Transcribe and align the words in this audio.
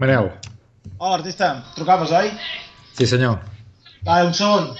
Manel. 0.00 0.30
Hola, 0.96 1.16
artista. 1.16 1.62
Trucaves, 1.76 2.10
oi? 2.10 2.30
Sí, 2.96 3.06
senyor. 3.06 3.36
Va, 4.06 4.24
un 4.24 4.32
segon. 4.32 4.70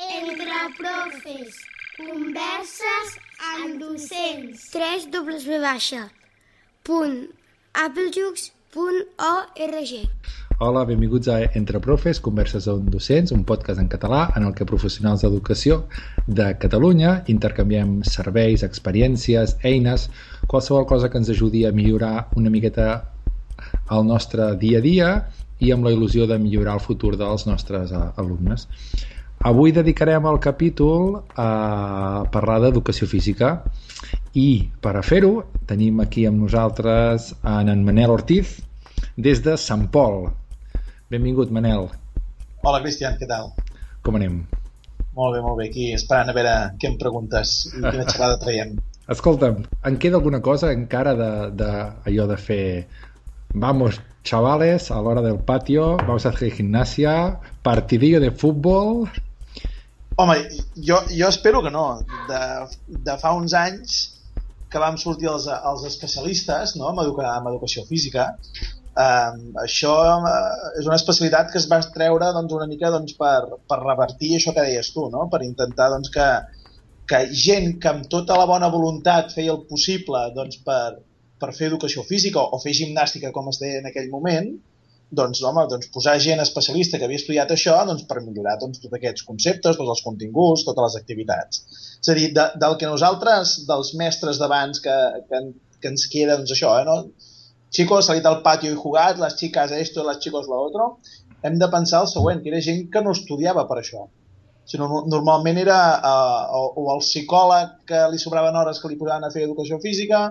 Entre 0.00 0.64
profes, 0.80 1.60
converses 2.00 3.14
amb 3.52 3.76
docents. 3.84 4.70
3 4.72 5.10
dobles 5.12 5.44
baixa. 5.68 6.06
Punt. 6.88 7.34
Hola, 10.60 10.84
benvinguts 10.84 11.26
a 11.26 11.40
Entre 11.58 11.80
Profes, 11.82 12.20
Converses 12.22 12.68
amb 12.70 12.86
Docents, 12.86 13.32
un 13.34 13.40
podcast 13.42 13.80
en 13.82 13.88
català 13.90 14.28
en 14.38 14.44
el 14.46 14.52
que 14.54 14.64
professionals 14.64 15.24
d'educació 15.24 15.80
de 16.28 16.44
Catalunya 16.62 17.24
intercanviem 17.32 17.96
serveis, 18.06 18.62
experiències, 18.62 19.56
eines, 19.66 20.04
qualsevol 20.46 20.86
cosa 20.86 21.08
que 21.10 21.18
ens 21.18 21.32
ajudi 21.34 21.64
a 21.66 21.72
millorar 21.74 22.28
una 22.38 22.52
miqueta 22.54 22.86
el 23.90 24.06
nostre 24.06 24.52
dia 24.60 24.78
a 24.78 24.84
dia 24.84 25.08
i 25.58 25.72
amb 25.74 25.88
la 25.88 25.90
il·lusió 25.96 26.28
de 26.30 26.38
millorar 26.38 26.76
el 26.78 26.84
futur 26.86 27.16
dels 27.18 27.48
nostres 27.50 27.90
eh, 27.90 28.04
alumnes. 28.22 28.68
Avui 29.50 29.74
dedicarem 29.74 30.30
el 30.30 30.38
capítol 30.38 31.18
a 31.34 32.30
parlar 32.30 32.60
d'educació 32.62 33.10
física 33.10 33.56
i 34.38 34.70
per 34.80 34.94
a 34.94 35.02
fer-ho 35.02 35.34
tenim 35.66 35.98
aquí 36.06 36.28
amb 36.30 36.46
nosaltres 36.46 37.32
en, 37.42 37.74
en 37.74 37.84
Manel 37.90 38.14
Ortiz 38.14 38.60
des 39.18 39.42
de 39.42 39.58
Sant 39.58 39.88
Pol. 39.90 40.30
Benvingut, 41.12 41.50
Manel. 41.52 41.90
Hola, 42.64 42.80
Cristian, 42.80 43.18
què 43.20 43.28
tal? 43.28 43.50
Com 44.04 44.16
anem? 44.16 44.38
Molt 45.14 45.36
bé, 45.36 45.40
molt 45.44 45.58
bé. 45.60 45.68
Aquí 45.68 45.90
esperant 45.92 46.30
a 46.32 46.34
veure 46.36 46.54
què 46.80 46.88
em 46.90 46.96
preguntes 47.00 47.54
i 47.70 47.80
quina 47.80 48.06
xerrada 48.12 48.38
traiem. 48.40 48.74
Escolta'm, 49.12 49.60
en 49.84 49.98
queda 50.00 50.16
alguna 50.16 50.40
cosa 50.40 50.72
encara 50.72 51.12
de, 51.18 51.30
de 51.60 51.70
allò 52.08 52.24
de 52.30 52.38
fer 52.40 52.64
vamos, 53.52 54.00
chavales, 54.24 54.88
a 54.90 55.02
l'hora 55.04 55.20
del 55.20 55.38
patio, 55.38 55.96
vamos 55.98 56.24
a 56.24 56.30
hacer 56.30 56.50
gimnasia, 56.52 57.40
partidillo 57.62 58.20
de 58.20 58.30
futbol... 58.30 59.08
Home, 60.16 60.36
jo, 60.76 61.00
jo 61.10 61.28
espero 61.28 61.60
que 61.62 61.72
no. 61.74 62.00
De, 62.28 62.40
de 62.86 63.16
fa 63.18 63.32
uns 63.34 63.52
anys 63.58 63.96
que 64.70 64.78
vam 64.78 64.94
sortir 64.98 65.26
els, 65.30 65.48
els 65.50 65.82
especialistes 65.88 66.76
no? 66.78 66.92
en, 66.92 67.00
educa, 67.02 67.32
en 67.34 67.48
educació 67.50 67.82
física, 67.88 68.28
Um, 68.94 69.38
això 69.58 69.92
uh, 70.22 70.66
és 70.78 70.86
una 70.86 70.94
especialitat 71.00 71.48
que 71.50 71.58
es 71.58 71.64
va 71.70 71.80
treure 71.94 72.28
doncs, 72.36 72.52
una 72.54 72.68
mica 72.70 72.92
doncs, 72.94 73.16
per, 73.18 73.58
per 73.66 73.80
revertir 73.80 74.36
això 74.36 74.52
que 74.54 74.62
deies 74.68 74.92
tu, 74.94 75.08
no? 75.10 75.24
per 75.32 75.40
intentar 75.42 75.88
doncs, 75.90 76.12
que, 76.14 76.28
que 77.10 77.24
gent 77.34 77.72
que 77.82 77.90
amb 77.90 78.06
tota 78.12 78.36
la 78.38 78.46
bona 78.46 78.70
voluntat 78.70 79.34
feia 79.34 79.56
el 79.56 79.64
possible 79.70 80.20
doncs, 80.36 80.60
per, 80.68 81.00
per 81.42 81.50
fer 81.56 81.72
educació 81.72 82.06
física 82.06 82.44
o 82.44 82.62
fer 82.62 82.76
gimnàstica 82.78 83.34
com 83.34 83.50
es 83.50 83.58
deia 83.64 83.82
en 83.82 83.90
aquell 83.90 84.08
moment, 84.14 84.54
doncs, 85.14 85.42
home, 85.42 85.66
doncs 85.70 85.90
posar 85.94 86.14
gent 86.22 86.42
especialista 86.42 86.98
que 86.98 87.08
havia 87.08 87.18
estudiat 87.20 87.50
això 87.50 87.76
doncs, 87.90 88.06
per 88.06 88.22
millorar 88.22 88.56
doncs, 88.62 88.80
tots 88.82 88.94
aquests 88.98 89.26
conceptes, 89.26 89.76
tots 89.76 89.90
els 89.96 90.06
continguts, 90.06 90.64
totes 90.70 90.86
les 90.86 91.02
activitats. 91.02 91.66
És 91.98 92.14
a 92.14 92.18
dir, 92.18 92.30
de, 92.38 92.48
del 92.62 92.78
que 92.80 92.90
nosaltres, 92.90 93.60
dels 93.68 93.94
mestres 93.98 94.40
d'abans 94.42 94.82
que, 94.86 94.96
que, 95.28 95.46
que 95.80 95.92
ens 95.92 96.06
queda 96.14 96.38
doncs, 96.38 96.54
això, 96.54 96.78
eh, 96.78 96.86
no? 96.88 97.33
Chicos, 97.74 98.06
salit 98.06 98.26
al 98.30 98.40
patio 98.46 98.72
i 98.72 98.78
jugat, 98.78 99.18
les 99.18 99.34
chicas 99.40 99.72
esto, 99.74 100.04
les 100.06 100.20
chicos 100.22 100.46
lo 100.50 100.60
otro, 100.68 100.90
hem 101.42 101.58
de 101.58 101.68
pensar 101.68 102.04
el 102.04 102.08
següent, 102.08 102.40
que 102.42 102.52
era 102.52 102.62
gent 102.62 102.86
que 102.92 103.02
no 103.02 103.12
estudiava 103.12 103.66
per 103.68 103.80
això. 103.82 104.06
Sinó, 104.64 104.86
normalment 105.12 105.58
era 105.60 105.78
uh, 105.98 106.54
o, 106.56 106.62
o 106.80 106.84
el 106.94 107.02
psicòleg 107.04 107.74
que 107.90 108.06
li 108.12 108.20
sobraven 108.22 108.56
hores 108.56 108.80
que 108.80 108.88
li 108.88 108.96
posaven 109.00 109.26
a 109.26 109.32
fer 109.34 109.44
educació 109.44 109.80
física, 109.82 110.22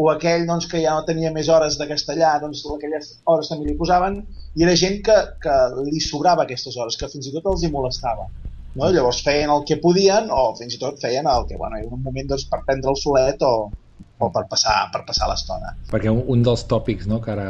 o 0.00 0.08
aquell 0.08 0.46
doncs, 0.48 0.70
que 0.70 0.80
ja 0.80 0.94
no 0.96 1.04
tenia 1.04 1.32
més 1.34 1.50
hores 1.52 1.76
de 1.80 1.88
castellà, 1.90 2.38
doncs 2.40 2.62
aquelles 2.76 3.10
hores 3.28 3.50
també 3.50 3.68
li 3.68 3.76
posaven, 3.76 4.22
i 4.56 4.64
era 4.64 4.78
gent 4.78 5.02
que, 5.04 5.18
que 5.42 5.58
li 5.90 6.00
sobrava 6.00 6.46
aquestes 6.46 6.78
hores, 6.78 6.96
que 6.96 7.10
fins 7.12 7.28
i 7.28 7.34
tot 7.34 7.50
els 7.52 7.66
hi 7.66 7.72
molestava. 7.74 8.30
No? 8.78 8.88
Llavors 8.88 9.20
feien 9.26 9.52
el 9.52 9.66
que 9.68 9.76
podien, 9.82 10.30
o 10.32 10.54
fins 10.56 10.78
i 10.78 10.80
tot 10.80 11.02
feien 11.02 11.28
el 11.28 11.44
que, 11.50 11.58
bueno, 11.60 11.76
era 11.82 11.92
un 11.92 12.00
moment 12.06 12.32
doncs, 12.32 12.46
per 12.48 12.62
prendre 12.64 12.94
el 12.94 12.96
solet 12.96 13.44
o, 13.44 13.52
o 14.22 14.30
per 14.34 14.44
passar, 14.50 14.76
per 14.94 15.02
passar 15.08 15.28
l'estona. 15.30 15.74
Perquè 15.90 16.10
un, 16.12 16.22
un 16.34 16.46
dels 16.46 16.64
tòpics, 16.70 17.08
no, 17.10 17.20
que 17.24 17.34
ara... 17.34 17.48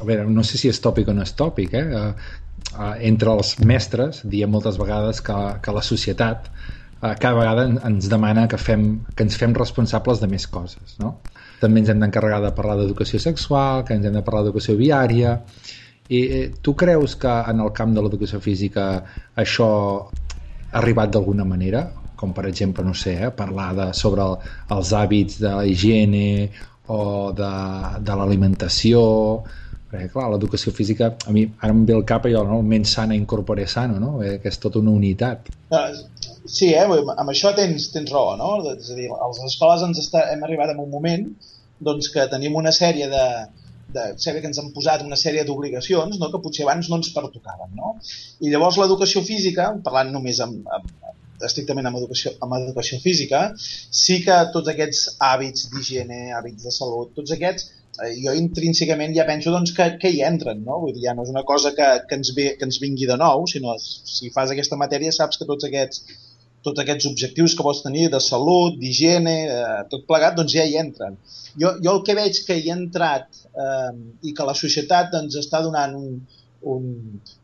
A 0.00 0.06
veure, 0.06 0.26
no 0.30 0.44
sé 0.46 0.60
si 0.60 0.70
és 0.70 0.80
tòpic 0.82 1.10
o 1.10 1.16
no 1.16 1.24
és 1.26 1.34
tòpic, 1.38 1.74
eh? 1.78 1.84
Uh, 1.90 2.40
uh, 2.76 2.94
entre 3.10 3.34
els 3.34 3.54
mestres 3.66 4.22
diem 4.30 4.50
moltes 4.54 4.78
vegades 4.80 5.22
que, 5.24 5.36
que 5.62 5.74
la 5.74 5.84
societat 5.86 6.50
uh, 6.50 7.12
cada 7.12 7.34
vegada 7.38 7.68
ens 7.90 8.10
demana 8.10 8.46
que, 8.50 8.58
fem, 8.60 8.88
que 9.14 9.26
ens 9.26 9.38
fem 9.40 9.54
responsables 9.56 10.22
de 10.22 10.30
més 10.30 10.46
coses, 10.50 10.98
no? 11.02 11.16
També 11.62 11.82
ens 11.82 11.92
hem 11.92 12.02
d'encarregar 12.02 12.42
de 12.44 12.52
parlar 12.56 12.78
d'educació 12.80 13.22
sexual, 13.22 13.86
que 13.86 13.96
ens 13.96 14.06
hem 14.06 14.20
de 14.20 14.26
parlar 14.26 14.46
d'educació 14.46 14.78
viària... 14.80 15.40
I 16.12 16.18
eh, 16.20 16.48
tu 16.60 16.74
creus 16.76 17.14
que 17.16 17.30
en 17.48 17.62
el 17.64 17.70
camp 17.72 17.94
de 17.96 18.02
l'educació 18.04 18.36
física 18.44 18.82
això 19.40 19.68
ha 20.04 20.74
arribat 20.82 21.14
d'alguna 21.14 21.46
manera? 21.48 21.86
Com 22.24 22.32
per 22.36 22.46
exemple, 22.50 22.84
no 22.86 22.96
sé, 22.96 23.18
eh, 23.28 23.32
parlar 23.36 23.72
de, 23.78 23.90
sobre 23.96 24.24
el, 24.24 24.38
els 24.76 24.94
hàbits 24.96 25.42
de 25.44 25.52
la 25.52 25.66
higiene 25.68 26.24
o 26.88 27.32
de, 27.36 27.52
de 28.04 28.16
l'alimentació 28.20 29.04
perquè 29.94 30.10
clar, 30.10 30.26
l'educació 30.32 30.72
física 30.74 31.12
a 31.28 31.32
mi 31.32 31.44
ara 31.46 31.72
em 31.72 31.84
ve 31.86 31.94
el 31.94 32.04
cap 32.08 32.26
allò, 32.26 32.42
no? 32.48 32.60
menys 32.66 32.96
sana 32.96 33.14
incorpore 33.14 33.66
sano, 33.70 34.00
no? 34.02 34.14
Eh, 34.26 34.38
que 34.42 34.50
és 34.50 34.58
tota 34.60 34.80
una 34.82 34.94
unitat 34.94 35.52
Sí, 36.44 36.72
eh? 36.74 36.84
amb 36.84 37.30
això 37.32 37.54
tens, 37.56 37.88
tens 37.94 38.10
raó, 38.12 38.34
no? 38.36 38.56
És 38.74 38.90
a 38.92 38.96
dir, 38.98 39.06
a 39.08 39.28
les 39.30 39.44
escoles 39.46 39.84
ens 39.86 40.00
està, 40.02 40.26
hem 40.34 40.42
arribat 40.44 40.74
en 40.74 40.82
un 40.82 40.90
moment 40.92 41.28
doncs, 41.84 42.10
que 42.12 42.26
tenim 42.32 42.56
una 42.58 42.72
sèrie 42.74 43.06
de, 43.12 43.24
de 43.94 44.04
que 44.18 44.48
ens 44.50 44.60
han 44.60 44.72
posat 44.74 45.04
una 45.06 45.18
sèrie 45.20 45.44
d'obligacions 45.46 46.18
no? 46.20 46.30
que 46.32 46.42
potser 46.42 46.66
abans 46.66 46.90
no 46.90 46.98
ens 47.00 47.12
pertocaven. 47.14 47.72
No? 47.78 47.94
I 48.44 48.52
llavors 48.52 48.78
l'educació 48.80 49.22
física, 49.26 49.70
parlant 49.86 50.12
només 50.14 50.40
amb, 50.44 50.68
amb, 50.78 50.92
estrictament 51.42 51.88
amb 51.88 51.98
educació, 52.00 52.34
amb 52.44 52.56
educació 52.58 52.98
física, 53.02 53.46
sí 53.58 54.20
que 54.24 54.36
tots 54.54 54.70
aquests 54.72 55.16
hàbits 55.28 55.70
d'higiene, 55.72 56.28
hàbits 56.36 56.66
de 56.66 56.74
salut, 56.74 57.14
tots 57.16 57.34
aquests, 57.34 57.70
eh, 58.02 58.12
jo 58.22 58.34
intrínsecament 58.38 59.14
ja 59.16 59.26
penso 59.28 59.54
doncs, 59.54 59.74
que, 59.76 59.88
que 60.00 60.12
hi 60.14 60.22
entren, 60.26 60.62
no? 60.66 60.80
Vull 60.84 60.94
dir, 60.94 61.06
ja 61.08 61.16
no 61.16 61.26
és 61.26 61.32
una 61.32 61.44
cosa 61.48 61.74
que, 61.76 61.88
que, 62.08 62.20
ens 62.20 62.34
ve, 62.36 62.52
que 62.58 62.68
ens 62.68 62.80
vingui 62.82 63.08
de 63.10 63.18
nou, 63.20 63.46
sinó 63.50 63.76
si 63.80 64.30
fas 64.34 64.54
aquesta 64.54 64.78
matèria 64.80 65.14
saps 65.14 65.40
que 65.40 65.48
tots 65.48 65.66
aquests, 65.68 66.04
tots 66.64 66.80
aquests 66.80 67.08
objectius 67.10 67.54
que 67.56 67.66
pots 67.66 67.82
tenir 67.84 68.08
de 68.12 68.20
salut, 68.24 68.78
d'higiene, 68.80 69.34
eh, 69.52 69.82
tot 69.90 70.06
plegat, 70.08 70.38
doncs 70.38 70.54
ja 70.56 70.64
hi 70.64 70.78
entren. 70.80 71.18
Jo, 71.60 71.76
jo 71.82 71.98
el 71.98 72.00
que 72.06 72.16
veig 72.18 72.40
que 72.46 72.56
hi 72.58 72.70
ha 72.70 72.78
entrat 72.78 73.44
eh, 73.52 73.92
i 74.26 74.32
que 74.34 74.48
la 74.48 74.56
societat 74.58 75.12
ens 75.12 75.34
doncs, 75.34 75.42
està 75.44 75.60
donant 75.66 75.94
un, 75.98 76.16
un, 76.64 76.88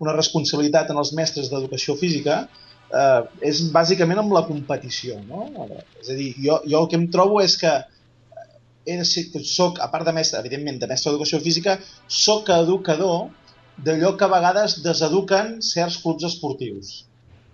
una 0.01 0.17
responsabilitat 0.17 0.91
en 0.91 0.99
els 1.03 1.13
mestres 1.19 1.51
d'educació 1.53 1.97
física 2.01 2.43
eh, 2.91 3.23
és 3.51 3.63
bàsicament 3.75 4.23
amb 4.23 4.35
la 4.37 4.45
competició. 4.49 5.19
No? 5.29 5.47
És 6.01 6.11
a 6.11 6.19
dir, 6.19 6.33
jo, 6.39 6.61
jo 6.67 6.83
el 6.83 6.89
que 6.91 6.99
em 7.01 7.09
trobo 7.13 7.41
és 7.45 7.57
que 7.61 7.73
he 8.91 8.97
soc, 9.05 9.79
a 9.79 9.91
part 9.93 10.07
de 10.09 10.15
mestre, 10.17 10.41
evidentment, 10.41 10.81
de 10.81 10.89
mestre 10.91 11.11
d'educació 11.11 11.41
física, 11.45 11.79
sóc 12.09 12.49
educador 12.55 13.29
d'allò 13.85 14.17
que 14.17 14.27
a 14.27 14.33
vegades 14.33 14.81
deseduquen 14.85 15.61
certs 15.65 16.01
clubs 16.03 16.27
esportius. 16.29 17.05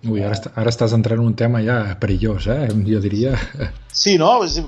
Ui, 0.07 0.23
ara, 0.23 0.37
est 0.37 0.47
ara 0.55 0.71
estàs 0.71 0.95
entrant 0.95 1.21
en 1.21 1.27
un 1.27 1.35
tema 1.39 1.63
ja 1.65 1.81
perillós, 2.01 2.47
eh? 2.53 2.69
jo 2.87 3.01
diria. 3.03 3.35
Sí, 3.97 4.17
no? 4.21 4.43
És, 4.45 4.59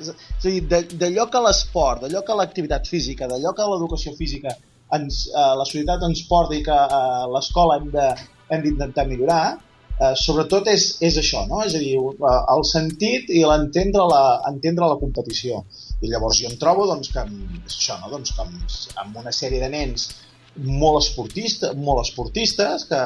és, 0.00 0.08
és 0.08 0.46
a 0.48 0.48
dir, 0.48 0.86
d'allò 0.96 1.28
que 1.32 1.42
l'esport, 1.44 2.04
d'allò 2.04 2.22
que 2.26 2.38
l'activitat 2.38 2.88
física, 2.90 3.28
d'allò 3.30 3.52
que 3.56 3.68
l'educació 3.68 4.14
física 4.16 4.54
ens, 4.96 5.26
eh, 5.28 5.52
la 5.60 5.66
societat 5.66 6.02
ens 6.08 6.24
porta 6.30 6.56
i 6.56 6.62
que 6.66 6.74
eh, 6.74 7.22
l'escola 7.34 7.78
hem 7.80 8.62
d'intentar 8.64 9.06
millorar, 9.10 9.56
eh, 10.00 10.12
sobretot 10.20 10.68
és, 10.72 10.86
és 11.04 11.16
això, 11.22 11.44
no? 11.50 11.62
és 11.64 11.74
a 11.76 11.82
dir, 11.82 11.96
eh, 11.96 12.36
el 12.54 12.64
sentit 12.68 13.32
i 13.32 13.44
l'entendre 13.48 14.06
la, 14.10 14.22
entendre 14.50 14.90
la 14.92 15.00
competició. 15.00 15.64
I 16.04 16.12
llavors 16.12 16.42
jo 16.42 16.50
em 16.50 16.58
trobo 16.60 16.86
doncs, 16.90 17.10
que, 17.14 17.24
això, 17.70 17.98
no? 18.02 18.12
doncs, 18.12 18.34
que 18.36 18.44
amb, 18.44 18.78
amb 19.04 19.20
una 19.24 19.34
sèrie 19.34 19.62
de 19.62 19.72
nens 19.72 20.10
molt 20.56 21.02
esportistes, 21.02 21.74
molt 21.76 22.04
esportistes 22.04 22.86
que, 22.90 23.02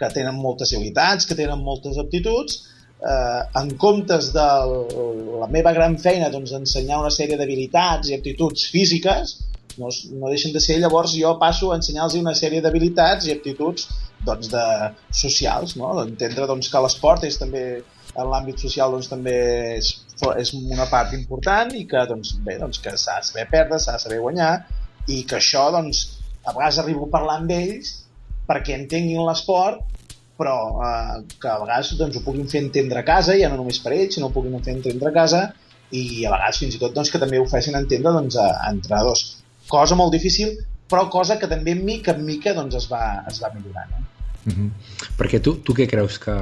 que 0.00 0.12
tenen 0.14 0.38
moltes 0.40 0.72
habilitats, 0.76 1.28
que 1.28 1.36
tenen 1.38 1.64
moltes 1.64 1.98
aptituds, 2.00 2.62
eh, 3.02 3.42
en 3.60 3.74
comptes 3.76 4.32
de 4.32 4.46
la 5.40 5.48
meva 5.52 5.72
gran 5.76 5.98
feina 5.98 6.30
doncs, 6.32 6.54
ensenyar 6.56 7.02
una 7.02 7.12
sèrie 7.12 7.38
d'habilitats 7.40 8.10
i 8.10 8.16
aptituds 8.16 8.68
físiques, 8.72 9.36
no, 9.76 9.90
no 10.20 10.32
deixen 10.32 10.54
de 10.54 10.62
ser, 10.64 10.78
llavors 10.80 11.12
jo 11.16 11.34
passo 11.40 11.70
a 11.70 11.76
ensenyar-los 11.80 12.16
una 12.20 12.36
sèrie 12.38 12.62
d'habilitats 12.64 13.28
i 13.28 13.34
aptituds 13.34 13.88
doncs, 14.24 14.48
de, 14.52 14.64
socials, 15.12 15.76
no? 15.76 15.92
entendre 16.02 16.48
doncs, 16.48 16.70
que 16.72 16.82
l'esport 16.82 17.26
és 17.28 17.36
també 17.40 17.66
en 18.16 18.30
l'àmbit 18.30 18.62
social 18.64 18.94
doncs, 18.94 19.10
també 19.12 19.36
és, 19.76 19.92
és 20.40 20.54
una 20.56 20.88
part 20.88 21.12
important 21.18 21.74
i 21.76 21.84
que 21.90 22.06
doncs, 22.08 22.36
bé, 22.46 22.56
doncs, 22.62 22.80
que 22.80 22.94
de 22.94 23.00
saber 23.02 23.46
perdre, 23.52 23.80
s'ha 23.82 23.98
de 23.98 24.04
saber 24.06 24.22
guanyar 24.24 24.54
i 25.12 25.22
que 25.28 25.36
això 25.38 25.68
doncs, 25.74 26.06
a 26.46 26.54
vegades 26.54 26.80
arribo 26.80 27.06
a 27.06 27.12
parlar 27.12 27.40
amb 27.42 27.52
ells 27.52 27.92
perquè 28.48 28.76
entenguin 28.78 29.24
l'esport 29.26 29.95
però 30.36 30.56
eh, 30.84 31.22
que 31.40 31.48
a 31.48 31.58
vegades 31.62 31.94
doncs, 31.98 32.18
ho 32.18 32.24
puguin 32.24 32.48
fer 32.50 32.62
entendre 32.64 33.00
a 33.00 33.06
casa, 33.06 33.36
ja 33.40 33.50
no 33.52 33.60
només 33.60 33.80
per 33.82 33.94
ells, 33.96 34.16
sinó 34.16 34.30
ho 34.30 34.34
puguin 34.34 34.62
fer 34.64 34.76
entendre 34.76 35.10
a 35.10 35.16
casa 35.16 35.42
i 35.90 36.24
a 36.26 36.32
vegades 36.34 36.62
fins 36.62 36.76
i 36.76 36.80
tot 36.82 36.94
doncs, 36.96 37.12
que 37.12 37.20
també 37.22 37.40
ho 37.40 37.48
facin 37.50 37.78
entendre 37.78 38.12
doncs, 38.18 38.38
a, 38.40 38.48
a 38.66 38.72
entrenadors. 38.74 39.24
Cosa 39.70 39.98
molt 39.98 40.12
difícil, 40.14 40.54
però 40.90 41.08
cosa 41.10 41.38
que 41.40 41.48
també 41.50 41.74
mica 41.74 42.14
en 42.14 42.24
mica 42.26 42.54
doncs, 42.54 42.76
es, 42.78 42.88
va, 42.90 43.24
es 43.30 43.40
va 43.42 43.52
millorant. 43.54 43.96
Eh? 43.96 44.04
Mm 44.46 44.52
-hmm. 44.52 44.70
Perquè 45.18 45.40
tu, 45.42 45.56
tu 45.62 45.74
què 45.74 45.88
creus 45.90 46.18
que, 46.18 46.36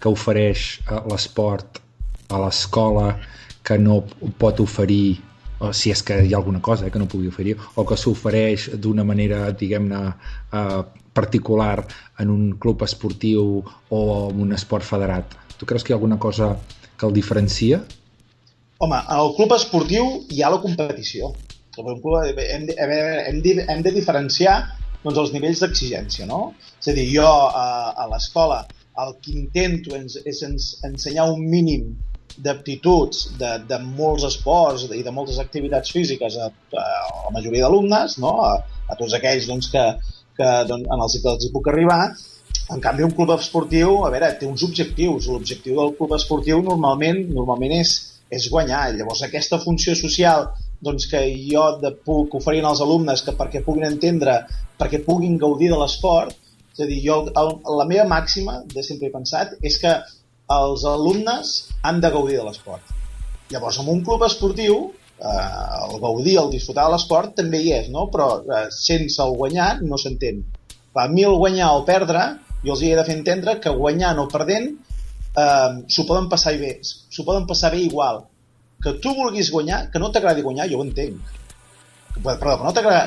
que 0.00 0.08
ofereix 0.08 0.80
eh, 0.90 1.02
l'esport 1.10 1.80
a 2.28 2.38
l'escola 2.42 3.18
que 3.62 3.78
no 3.78 4.04
pot 4.38 4.60
oferir 4.60 5.20
o 5.58 5.72
si 5.72 5.90
és 5.90 6.02
que 6.02 6.18
hi 6.22 6.34
ha 6.34 6.36
alguna 6.36 6.60
cosa 6.60 6.86
eh, 6.86 6.90
que 6.90 6.98
no 6.98 7.08
pugui 7.08 7.28
oferir, 7.28 7.56
o 7.74 7.84
que 7.84 7.96
s'ofereix 7.96 8.68
d'una 8.82 9.04
manera, 9.04 9.50
diguem-ne, 9.52 10.00
eh, 10.52 10.82
particular 11.16 11.80
en 12.22 12.30
un 12.30 12.52
club 12.60 12.84
esportiu 12.86 13.62
o 13.88 14.00
en 14.30 14.40
un 14.46 14.54
esport 14.56 14.84
federat. 14.84 15.34
Tu 15.56 15.68
creus 15.68 15.84
que 15.84 15.92
hi 15.92 15.96
ha 15.96 15.98
alguna 16.00 16.20
cosa 16.20 16.52
que 16.96 17.06
el 17.08 17.14
diferencia? 17.16 17.82
Home, 18.84 18.98
al 19.18 19.32
club 19.36 19.54
esportiu 19.56 20.08
hi 20.28 20.42
ha 20.42 20.52
la 20.52 20.60
competició. 20.62 21.32
Hem 21.76 22.66
de, 22.68 22.76
hem 22.80 23.40
de, 23.44 23.54
hem 23.68 23.84
de 23.84 23.92
diferenciar 23.92 24.56
doncs, 25.02 25.18
els 25.20 25.32
nivells 25.34 25.60
d'exigència, 25.62 26.26
no? 26.28 26.54
És 26.80 26.88
a 26.90 26.96
dir, 26.96 27.06
jo 27.12 27.26
a, 27.26 27.66
a 27.96 28.08
l'escola 28.12 28.64
el 29.04 29.14
que 29.22 29.32
intento 29.36 29.96
és, 29.96 30.16
és 30.24 30.42
ens, 30.46 30.68
ensenyar 30.88 31.28
un 31.32 31.42
mínim 31.52 31.90
d'aptituds 32.42 33.22
de, 33.40 33.52
de 33.68 33.78
molts 33.84 34.24
esports 34.28 34.86
i 34.92 35.02
de 35.04 35.12
moltes 35.14 35.38
activitats 35.40 35.92
físiques 35.92 36.36
a, 36.36 36.48
a 36.48 36.86
la 37.26 37.32
majoria 37.32 37.64
d'alumnes, 37.64 38.18
no? 38.20 38.34
a, 38.44 38.52
a 38.88 38.96
tots 38.98 39.16
aquells 39.16 39.48
doncs, 39.48 39.70
que, 39.72 39.84
que 40.36 40.50
doncs, 40.68 40.88
en 40.92 41.04
els 41.06 41.16
que 41.22 41.30
els 41.32 41.46
hi 41.46 41.52
puc 41.54 41.70
arribar. 41.72 42.00
En 42.74 42.82
canvi, 42.82 43.04
un 43.06 43.14
club 43.14 43.32
esportiu, 43.36 44.02
a 44.04 44.10
veure, 44.14 44.32
té 44.40 44.46
uns 44.48 44.64
objectius. 44.66 45.28
L'objectiu 45.30 45.78
del 45.80 45.94
club 45.98 46.14
esportiu 46.16 46.62
normalment 46.66 47.22
normalment 47.32 47.76
és, 47.78 47.96
és 48.30 48.48
guanyar. 48.52 48.88
Llavors, 48.96 49.22
aquesta 49.26 49.60
funció 49.62 49.94
social 49.98 50.48
doncs, 50.82 51.06
que 51.10 51.22
jo 51.50 51.66
de, 51.82 51.92
puc 52.06 52.34
oferir 52.38 52.64
als 52.64 52.82
alumnes 52.84 53.22
que 53.24 53.34
perquè 53.38 53.62
puguin 53.64 53.86
entendre, 53.88 54.40
perquè 54.80 55.00
puguin 55.06 55.38
gaudir 55.40 55.70
de 55.72 55.80
l'esport, 55.80 56.34
és 56.76 56.84
a 56.84 56.88
dir, 56.90 57.00
jo, 57.06 57.22
el, 57.32 57.52
la 57.78 57.86
meva 57.88 58.04
màxima 58.10 58.60
de 58.72 58.84
sempre 58.84 59.08
he 59.08 59.14
pensat 59.14 59.54
és 59.64 59.78
que 59.80 59.94
els 60.52 60.84
alumnes 60.86 61.56
han 61.82 62.02
de 62.02 62.10
gaudir 62.12 62.36
de 62.38 62.44
l'esport. 62.46 62.92
Llavors, 63.50 63.78
en 63.80 63.88
un 63.88 64.02
club 64.04 64.26
esportiu, 64.26 64.76
eh, 65.18 65.90
el 65.90 66.00
gaudir, 66.00 66.38
el 66.38 66.50
disfrutar 66.50 66.86
de 66.86 66.94
l'esport 66.94 67.34
també 67.40 67.62
hi 67.62 67.72
és, 67.78 67.88
no? 67.92 68.06
però 68.12 68.28
eh, 68.42 68.66
sense 68.74 69.22
el 69.22 69.36
guanyar 69.38 69.70
no 69.82 69.98
s'entén. 70.00 70.42
A 70.96 71.08
mi 71.12 71.26
el 71.28 71.36
guanyar 71.36 71.74
o 71.76 71.84
perdre, 71.88 72.24
jo 72.64 72.74
els 72.74 72.82
he 72.82 72.94
de 72.96 73.04
fer 73.04 73.16
entendre 73.18 73.58
que 73.62 73.72
guanyant 73.72 74.20
o 74.22 74.28
perdent 74.32 74.70
eh, 74.72 75.72
s'ho 75.92 76.06
poden 76.08 76.30
passar 76.32 76.56
bé, 76.60 76.76
s'ho 76.82 77.24
poden 77.24 77.48
passar 77.48 77.72
bé 77.74 77.82
igual. 77.84 78.24
Que 78.82 78.96
tu 79.00 79.14
vulguis 79.16 79.50
guanyar, 79.52 79.86
que 79.92 80.00
no 80.00 80.12
t'agradi 80.12 80.44
guanyar, 80.44 80.68
jo 80.70 80.80
ho 80.80 80.86
entenc. 80.86 81.34
Perdó, 82.16 82.56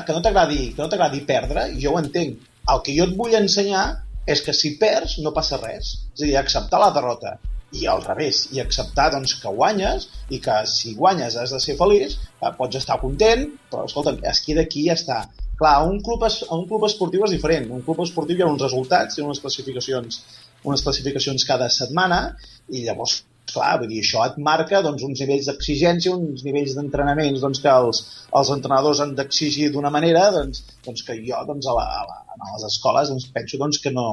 que 0.06 0.14
no 0.14 0.22
t'agradi 0.22 0.72
no 0.78 0.86
t'agradi 0.90 1.24
perdre, 1.26 1.66
jo 1.82 1.94
ho 1.94 1.98
entenc. 1.98 2.46
El 2.70 2.82
que 2.86 2.94
jo 2.94 3.06
et 3.08 3.14
vull 3.18 3.34
ensenyar 3.34 3.84
és 4.30 4.42
que 4.46 4.54
si 4.54 4.76
perds 4.78 5.16
no 5.24 5.34
passa 5.34 5.58
res. 5.58 5.94
És 6.14 6.22
a 6.22 6.26
dir, 6.26 6.36
acceptar 6.38 6.78
la 6.82 6.92
derrota 6.94 7.38
i 7.76 7.86
al 7.86 8.02
revés, 8.02 8.46
i 8.54 8.60
acceptar 8.62 9.10
doncs, 9.14 9.36
que 9.42 9.52
guanyes 9.54 10.08
i 10.34 10.40
que 10.42 10.56
si 10.66 10.94
guanyes 10.98 11.36
has 11.38 11.54
de 11.54 11.60
ser 11.62 11.76
feliç, 11.78 12.16
eh, 12.40 12.52
pots 12.58 12.80
estar 12.80 12.98
content, 13.02 13.46
però 13.70 13.86
escolta, 13.86 14.16
es 14.32 14.42
queda 14.46 14.66
aquí 14.66 14.84
i 14.84 14.90
ja 14.90 14.98
està. 14.98 15.20
Clar, 15.60 15.76
un 15.86 16.00
club, 16.04 16.24
es, 16.26 16.40
un 16.56 16.64
club 16.68 16.86
esportiu 16.88 17.26
és 17.26 17.34
diferent. 17.36 17.68
Un 17.76 17.82
club 17.86 18.00
esportiu 18.02 18.38
hi 18.38 18.44
ha 18.46 18.48
uns 18.48 18.62
resultats, 18.64 19.18
i 19.18 19.24
unes 19.26 19.42
classificacions, 19.44 20.22
unes 20.64 20.84
classificacions 20.86 21.44
cada 21.48 21.68
setmana 21.72 22.22
i 22.68 22.86
llavors 22.86 23.20
clar, 23.50 23.76
vull 23.80 23.90
dir, 23.90 24.00
això 24.04 24.24
et 24.26 24.36
marca 24.46 24.80
doncs, 24.84 25.02
uns 25.06 25.20
nivells 25.22 25.48
d'exigència, 25.50 26.14
uns 26.14 26.44
nivells 26.46 26.76
d'entrenaments 26.78 27.42
doncs, 27.44 27.62
que 27.64 27.72
els, 27.72 28.02
els 28.40 28.52
entrenadors 28.54 29.02
han 29.04 29.16
d'exigir 29.18 29.70
d'una 29.74 29.92
manera 29.94 30.28
doncs, 30.36 30.62
doncs 30.86 31.04
que 31.06 31.18
jo 31.18 31.40
doncs, 31.48 31.66
a, 31.66 31.76
la, 31.78 31.86
a, 32.00 32.04
la, 32.10 32.38
a 32.38 32.54
les 32.54 32.68
escoles 32.70 33.10
doncs, 33.12 33.28
penso 33.34 33.60
doncs, 33.60 33.80
que, 33.82 33.92
no, 33.96 34.06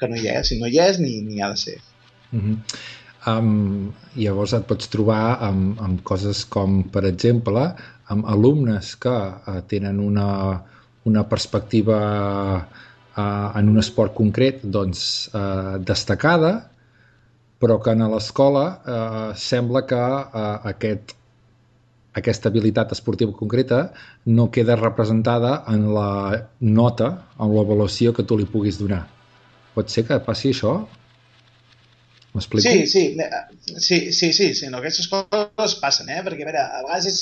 que 0.00 0.10
no 0.10 0.18
hi 0.18 0.32
és, 0.34 0.50
si 0.50 0.60
no 0.62 0.70
hi 0.70 0.80
és 0.88 1.00
ni, 1.02 1.18
ni 1.26 1.42
ha 1.42 1.52
de 1.52 1.60
ser. 1.60 1.78
Mm 2.32 2.40
-hmm. 2.40 2.56
um, 3.26 3.92
llavors 4.14 4.52
et 4.52 4.66
pots 4.66 4.88
trobar 4.88 5.38
amb, 5.40 5.80
amb 5.80 6.02
coses 6.02 6.44
com, 6.44 6.82
per 6.84 7.04
exemple, 7.04 7.74
amb 8.06 8.26
alumnes 8.26 8.96
que 8.96 9.08
uh, 9.08 9.60
tenen 9.66 10.00
una, 10.00 10.62
una 11.04 11.22
perspectiva 11.28 11.98
uh, 13.16 13.58
en 13.58 13.68
un 13.68 13.78
esport 13.78 14.14
concret 14.14 14.60
doncs, 14.62 15.30
uh, 15.34 15.78
destacada 15.78 16.70
però 17.58 17.78
que 17.82 17.90
a 17.90 18.08
l'escola 18.08 18.64
eh, 18.70 19.30
sembla 19.34 19.82
que 19.86 19.98
eh, 19.98 20.58
aquest, 20.72 21.14
aquesta 22.20 22.50
habilitat 22.52 22.94
esportiva 22.94 23.34
concreta 23.34 23.80
no 24.26 24.48
queda 24.54 24.78
representada 24.78 25.64
en 25.74 25.88
la 25.94 26.10
nota, 26.60 27.10
en 27.38 27.54
l'avaluació 27.54 28.14
que 28.14 28.22
tu 28.22 28.38
li 28.38 28.46
puguis 28.46 28.78
donar. 28.78 29.04
Pot 29.74 29.90
ser 29.90 30.06
que 30.06 30.20
passi 30.22 30.54
això? 30.54 30.78
M'explico? 32.34 32.62
Sí, 32.68 32.86
sí, 32.86 33.16
sí, 33.78 34.12
sí, 34.12 34.32
sí, 34.32 34.54
sí 34.54 34.68
no, 34.68 34.78
aquestes 34.82 35.08
coses 35.08 35.76
passen, 35.80 36.10
eh? 36.12 36.20
perquè 36.26 36.44
a, 36.44 36.50
veure, 36.50 36.62
a 36.62 36.82
vegades 36.84 37.08
és, 37.08 37.18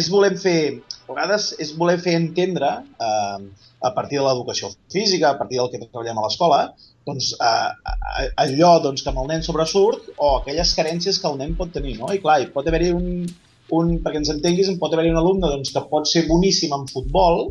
és 0.00 0.10
voler 0.12 0.34
fer, 0.38 0.60
a 1.06 1.12
vegades 1.14 1.50
és 1.64 1.72
voler 1.78 1.96
fer 2.02 2.14
entendre 2.18 2.70
eh, 2.78 3.66
a 3.80 3.92
partir 3.96 4.20
de 4.20 4.26
l'educació 4.26 4.70
física, 4.92 5.30
a 5.30 5.38
partir 5.38 5.60
del 5.60 5.70
que 5.72 5.80
treballem 5.80 6.20
a 6.20 6.26
l'escola, 6.26 6.60
doncs, 7.08 7.32
eh, 7.40 8.26
allò 8.44 8.74
doncs, 8.84 9.02
que 9.04 9.12
amb 9.12 9.22
el 9.22 9.30
nen 9.32 9.46
sobresurt 9.46 10.12
o 10.16 10.36
aquelles 10.36 10.74
carències 10.76 11.20
que 11.20 11.30
el 11.30 11.40
nen 11.40 11.56
pot 11.56 11.72
tenir. 11.72 11.96
No? 12.02 12.12
I 12.12 12.20
clar, 12.20 12.40
hi 12.42 12.50
pot 12.52 12.68
haver-hi 12.68 12.92
un, 12.96 13.08
un, 13.78 13.96
perquè 14.04 14.20
ens 14.20 14.32
entenguis, 14.34 14.70
pot 14.82 14.92
haver-hi 14.94 15.14
un 15.14 15.20
alumne 15.22 15.48
doncs, 15.48 15.72
que 15.74 15.84
pot 15.90 16.08
ser 16.10 16.26
boníssim 16.28 16.76
en 16.76 16.86
futbol, 16.90 17.46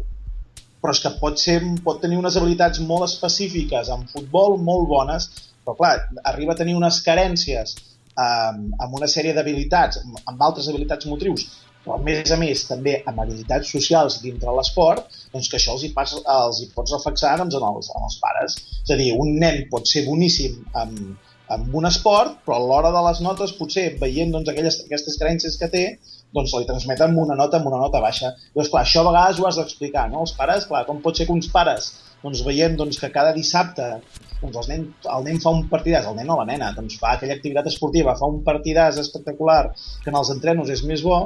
però 0.79 0.93
és 0.95 1.01
que 1.03 1.11
pot, 1.19 1.41
ser, 1.41 1.59
pot 1.83 1.99
tenir 2.01 2.19
unes 2.21 2.37
habilitats 2.39 2.79
molt 2.85 3.09
específiques 3.09 3.89
en 3.91 4.05
futbol, 4.13 4.57
molt 4.63 4.87
bones, 4.87 5.27
però 5.69 5.77
clar, 5.77 6.23
arriba 6.33 6.57
a 6.57 6.59
tenir 6.59 6.73
unes 6.77 6.99
carències 7.05 7.77
eh, 7.77 8.25
amb 8.25 8.97
una 8.97 9.09
sèrie 9.11 9.37
d'habilitats, 9.37 10.01
amb 10.25 10.47
altres 10.49 10.69
habilitats 10.71 11.05
motrius 11.11 11.45
però 11.83 11.95
a 11.95 12.03
més 12.03 12.31
a 12.35 12.37
més 12.39 12.65
també 12.67 12.97
amb 13.07 13.21
habilitats 13.23 13.71
socials 13.71 14.19
dintre 14.23 14.51
l'esport, 14.55 15.07
doncs 15.33 15.47
que 15.49 15.57
això 15.59 15.77
els 15.77 15.85
hi, 15.87 15.93
pas, 15.95 16.11
els 16.35 16.59
hi 16.61 16.67
pots 16.75 16.93
reflexar 16.97 17.37
doncs, 17.39 17.55
en, 17.55 17.65
els, 17.69 17.89
en 17.95 18.07
els 18.09 18.19
pares. 18.21 18.57
És 18.83 18.93
a 18.93 18.97
dir, 18.99 19.13
un 19.15 19.37
nen 19.41 19.63
pot 19.71 19.87
ser 19.87 20.03
boníssim 20.07 20.59
amb, 20.81 20.99
amb 21.55 21.77
un 21.79 21.87
esport, 21.89 22.41
però 22.45 22.59
a 22.59 22.65
l'hora 22.65 22.91
de 22.95 23.03
les 23.07 23.23
notes, 23.25 23.55
potser 23.57 23.87
veient 24.01 24.35
doncs, 24.35 24.51
aquelles, 24.51 24.81
aquestes 24.85 25.17
carències 25.21 25.55
que 25.61 25.71
té, 25.71 25.85
doncs 26.35 26.53
li 26.53 26.67
transmeten 26.69 27.17
una 27.17 27.37
nota 27.39 27.57
amb 27.57 27.71
una 27.71 27.81
nota 27.81 28.03
baixa. 28.03 28.35
Llavors, 28.51 28.73
clar, 28.75 28.83
això 28.83 29.01
a 29.01 29.09
vegades 29.09 29.39
ho 29.39 29.47
has 29.49 29.57
d'explicar, 29.61 30.09
no? 30.11 30.27
Els 30.27 30.35
pares, 30.37 30.67
clar, 30.69 30.83
com 30.89 31.01
pot 31.05 31.17
ser 31.17 31.29
que 31.29 31.35
uns 31.37 31.49
pares 31.53 31.93
doncs, 32.21 32.43
veient 32.45 32.75
doncs, 32.77 32.99
que 33.01 33.09
cada 33.15 33.31
dissabte 33.33 33.95
doncs, 34.41 34.57
el, 34.61 34.71
nen, 34.71 34.87
el 35.15 35.27
nen 35.27 35.39
fa 35.43 35.53
un 35.55 35.67
partidàs, 35.71 36.07
el 36.09 36.17
nen 36.19 36.31
o 36.31 36.39
la 36.39 36.47
nena, 36.47 36.71
doncs 36.75 36.97
fa 37.01 37.15
aquella 37.15 37.35
activitat 37.37 37.67
esportiva, 37.71 38.15
fa 38.19 38.29
un 38.31 38.41
partidàs 38.45 38.99
espectacular 39.01 39.61
que 40.03 40.11
en 40.11 40.19
els 40.19 40.31
entrenos 40.35 40.71
és 40.75 40.83
més 40.87 41.03
bo, 41.05 41.25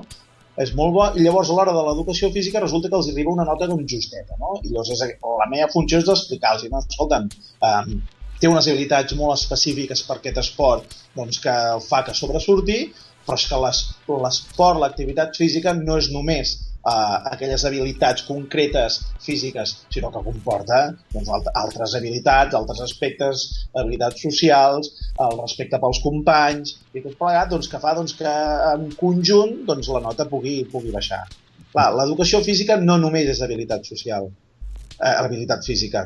és 0.63 0.73
molt 0.77 0.93
bo, 0.93 1.05
i 1.17 1.23
llavors 1.25 1.49
a 1.49 1.55
l'hora 1.57 1.73
de 1.73 1.83
l'educació 1.87 2.29
física 2.33 2.61
resulta 2.61 2.89
que 2.89 2.97
els 2.99 3.09
arriba 3.13 3.33
una 3.33 3.45
nota 3.47 3.69
d'un 3.69 3.85
justeta, 3.89 4.37
no? 4.41 4.59
I 4.61 4.69
llavors 4.69 4.91
és, 4.93 5.15
la 5.41 5.49
meva 5.49 5.69
funció 5.73 6.01
és 6.01 6.09
d'explicar-los, 6.09 6.67
no? 6.69 6.83
escolta'm, 6.83 7.29
um, 7.69 7.95
té 8.41 8.51
unes 8.51 8.67
habilitats 8.67 9.15
molt 9.17 9.37
específiques 9.37 10.03
per 10.05 10.19
aquest 10.19 10.41
esport 10.43 10.93
doncs, 11.15 11.39
que 11.41 11.55
fa 11.87 12.03
que 12.05 12.13
sobresurti, 12.17 12.77
però 13.23 13.39
és 13.39 13.47
que 13.49 13.59
l'esport, 13.63 14.81
l'activitat 14.81 15.37
física 15.39 15.73
no 15.77 15.97
és 16.01 16.11
només 16.13 16.57
eh, 16.85 17.17
aquelles 17.31 17.65
habilitats 17.65 18.25
concretes 18.27 18.99
físiques, 19.23 19.75
sinó 19.93 20.11
que 20.11 20.23
comporta 20.25 20.81
doncs, 21.13 21.31
altres 21.53 21.95
habilitats, 21.99 22.55
altres 22.59 22.83
aspectes, 22.85 23.45
habilitats 23.75 24.25
socials, 24.27 24.91
el 25.27 25.39
respecte 25.39 25.79
pels 25.79 26.01
companys, 26.03 26.75
i 26.93 27.05
tot 27.05 27.17
plegat 27.19 27.53
doncs, 27.53 27.71
que 27.71 27.81
fa 27.83 27.95
doncs, 27.97 28.17
que 28.19 28.35
en 28.73 28.89
conjunt 28.99 29.63
doncs, 29.69 29.89
la 29.95 30.03
nota 30.03 30.27
pugui, 30.29 30.61
pugui 30.71 30.93
baixar. 30.93 31.23
L'educació 31.73 32.43
física 32.45 32.77
no 32.77 32.99
només 33.01 33.31
és 33.31 33.41
habilitat 33.41 33.87
social, 33.89 34.29
eh, 34.99 35.15
habilitat 35.15 35.65
física, 35.65 36.05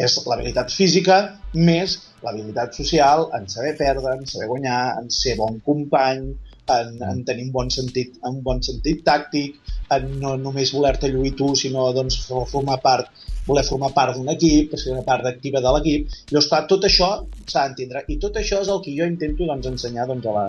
és 0.00 0.14
l'habilitat 0.26 0.70
física 0.72 1.16
més 1.54 1.98
l'habilitat 2.24 2.76
social 2.76 3.26
en 3.36 3.48
saber 3.48 3.74
perdre, 3.78 4.14
en 4.16 4.26
saber 4.28 4.48
guanyar, 4.48 5.00
en 5.00 5.10
ser 5.10 5.36
bon 5.40 5.58
company, 5.66 6.30
en, 6.78 6.94
en 7.06 7.24
tenir 7.26 7.48
un 7.48 7.52
bon 7.54 7.70
sentit, 7.72 8.16
un 8.28 8.40
bon 8.46 8.62
sentit 8.62 9.02
tàctic, 9.06 9.58
en 9.96 10.06
no 10.22 10.36
només 10.38 10.72
voler-te 10.74 11.10
lluir 11.10 11.34
tu, 11.38 11.54
sinó 11.58 11.90
doncs, 11.96 12.22
formar 12.52 12.78
part 12.84 13.10
voler 13.46 13.64
formar 13.66 13.90
part 13.96 14.16
d'un 14.16 14.28
equip, 14.32 14.76
ser 14.78 14.92
una 14.94 15.04
part 15.06 15.26
activa 15.26 15.62
de 15.64 15.72
l'equip. 15.74 16.18
Llavors, 16.30 16.48
clar, 16.50 16.64
tot 16.70 16.86
això 16.86 17.10
s'ha 17.46 17.66
d'entendre. 17.66 18.04
I 18.08 18.18
tot 18.22 18.36
això 18.40 18.60
és 18.64 18.70
el 18.72 18.82
que 18.84 18.94
jo 18.96 19.08
intento 19.08 19.48
doncs, 19.48 19.66
ensenyar 19.72 20.06
doncs, 20.10 20.28
a, 20.30 20.34
la, 20.36 20.44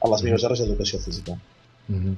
a 0.00 0.12
les 0.14 0.24
meves 0.26 0.46
hores 0.46 0.62
d'educació 0.62 1.00
física. 1.04 1.36
Mm 1.88 2.00
-hmm. 2.04 2.16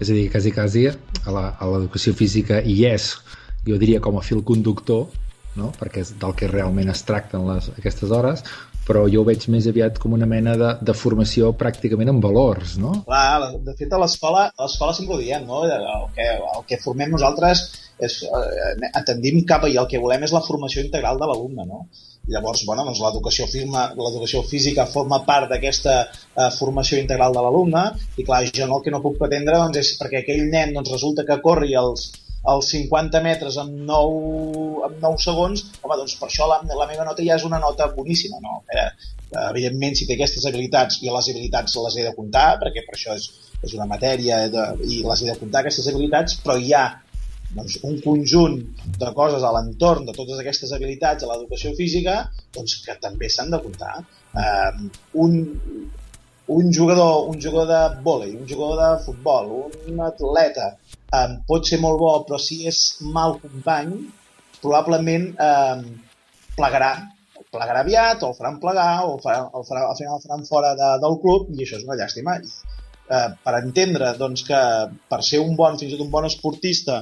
És 0.00 0.10
a 0.10 0.12
dir, 0.12 0.30
quasi, 0.30 0.52
quasi 0.52 0.86
a 0.86 1.66
l'educació 1.72 2.14
física 2.14 2.60
hi 2.60 2.84
és 2.84 3.16
jo 3.66 3.78
diria 3.78 4.00
com 4.00 4.18
a 4.18 4.22
fil 4.22 4.42
conductor, 4.44 5.06
no? 5.56 5.72
perquè 5.80 6.00
és 6.00 6.12
del 6.20 6.34
que 6.34 6.48
realment 6.48 6.88
es 6.92 7.02
tracten 7.02 7.46
les, 7.48 7.70
aquestes 7.78 8.10
hores, 8.10 8.44
però 8.86 9.06
jo 9.10 9.22
ho 9.22 9.26
veig 9.26 9.48
més 9.52 9.66
aviat 9.66 9.98
com 10.02 10.14
una 10.14 10.28
mena 10.30 10.54
de, 10.60 10.70
de 10.88 10.94
formació 10.94 11.50
pràcticament 11.58 12.12
en 12.12 12.20
valors, 12.22 12.76
no? 12.82 12.92
Clar, 13.08 13.52
de 13.66 13.74
fet 13.78 13.92
a 13.92 14.00
l'escola 14.02 14.46
l'escola 14.62 14.94
sempre 14.96 15.16
ho 15.16 15.22
diem, 15.22 15.46
no? 15.48 15.64
El 15.66 16.06
que, 16.14 16.28
el 16.36 16.66
que 16.68 16.80
formem 16.82 17.10
nosaltres 17.14 17.64
és, 18.06 18.18
eh, 18.24 18.90
atendim 19.00 19.40
cap 19.48 19.64
i 19.66 19.78
el 19.80 19.88
que 19.90 20.02
volem 20.02 20.26
és 20.26 20.34
la 20.34 20.44
formació 20.44 20.84
integral 20.84 21.18
de 21.18 21.28
l'alumne, 21.28 21.66
no? 21.66 21.86
Llavors, 22.30 22.64
bueno, 22.66 22.84
doncs 22.86 23.00
l'educació 23.02 23.46
l'educació 23.46 24.42
física 24.46 24.86
forma 24.90 25.20
part 25.26 25.50
d'aquesta 25.50 25.96
eh, 26.02 26.50
formació 26.58 26.98
integral 26.98 27.34
de 27.34 27.42
l'alumne 27.42 27.84
i 28.18 28.26
clar, 28.26 28.44
jo 28.50 28.66
no, 28.66 28.78
el 28.78 28.86
que 28.86 28.94
no 28.94 29.02
puc 29.02 29.18
pretendre 29.18 29.58
doncs, 29.62 29.82
és 29.82 29.92
perquè 29.98 30.22
aquell 30.22 30.46
nen 30.50 30.74
doncs, 30.74 30.92
resulta 30.94 31.26
que 31.26 31.40
corri 31.42 31.74
els, 31.78 32.10
els 32.52 32.68
50 32.72 33.22
metres 33.24 33.56
en 33.62 33.72
9, 33.88 34.82
en 34.86 34.98
9 35.02 35.22
segons, 35.22 35.64
home, 35.80 35.98
doncs 36.00 36.16
per 36.20 36.28
això 36.28 36.48
la, 36.50 36.60
la 36.80 36.88
meva 36.90 37.06
nota 37.08 37.24
ja 37.26 37.38
és 37.38 37.46
una 37.48 37.60
nota 37.62 37.88
boníssima, 37.96 38.38
no? 38.42 38.60
Eh, 38.70 38.88
evidentment, 39.48 39.96
si 39.98 40.06
té 40.06 40.14
aquestes 40.14 40.46
habilitats, 40.46 41.00
i 41.02 41.10
les 41.10 41.30
habilitats 41.32 41.78
les 41.86 41.98
he 41.98 42.06
de 42.06 42.14
comptar, 42.18 42.46
perquè 42.62 42.86
per 42.86 42.94
això 42.98 43.16
és, 43.18 43.26
és 43.66 43.74
una 43.74 43.88
matèria 43.90 44.44
de, 44.52 44.68
i 44.86 45.02
les 45.06 45.24
he 45.24 45.32
de 45.32 45.38
comptar, 45.40 45.64
aquestes 45.64 45.90
habilitats, 45.90 46.38
però 46.44 46.58
hi 46.60 46.72
ha 46.76 46.86
doncs, 47.56 47.78
un 47.88 47.98
conjunt 48.04 48.56
de 49.00 49.12
coses 49.16 49.44
a 49.46 49.52
l'entorn 49.56 50.06
de 50.06 50.14
totes 50.16 50.40
aquestes 50.42 50.72
habilitats 50.76 51.24
a 51.24 51.30
l'educació 51.30 51.74
física 51.78 52.18
doncs, 52.54 52.80
que 52.84 52.98
també 53.02 53.30
s'han 53.30 53.52
de 53.54 53.62
comptar. 53.62 53.94
Um, 54.36 54.90
un, 55.24 55.38
un 56.56 56.72
jugador, 56.72 57.28
un 57.30 57.40
jugador 57.42 57.70
de 57.70 58.02
vòlei, 58.06 58.34
un 58.36 58.46
jugador 58.48 58.82
de 58.82 59.04
futbol, 59.06 59.54
un 59.88 60.02
atleta 60.04 60.74
um, 61.14 61.36
pot 61.48 61.68
ser 61.68 61.80
molt 61.82 62.00
bo, 62.00 62.12
però 62.28 62.40
si 62.42 62.64
és 62.70 62.80
mal 63.02 63.36
company, 63.42 63.92
probablement 64.62 65.28
um, 65.36 65.84
plegarà 66.56 66.94
plegarà 67.52 67.82
aviat, 67.84 68.22
o 68.22 68.32
el 68.32 68.38
faran 68.38 68.58
plegar, 68.62 69.04
o 69.06 69.14
el 69.16 69.22
faran, 69.22 69.50
el 69.54 69.64
faran, 69.68 69.84
al 69.90 69.98
final 69.98 70.16
el 70.16 70.24
faran 70.24 70.48
fora 70.48 70.72
de, 70.78 70.90
del 71.02 71.20
club, 71.22 71.52
i 71.54 71.62
això 71.64 71.78
és 71.78 71.86
una 71.86 71.96
llàstima. 71.98 72.36
I, 72.40 72.82
eh, 73.06 73.28
per 73.44 73.54
entendre 73.60 74.12
doncs, 74.18 74.44
que 74.48 74.60
per 75.10 75.22
ser 75.24 75.40
un 75.44 75.56
bon, 75.58 75.78
fins 75.80 75.92
i 75.92 75.96
tot 75.96 76.04
un 76.06 76.12
bon 76.12 76.26
esportista, 76.28 77.00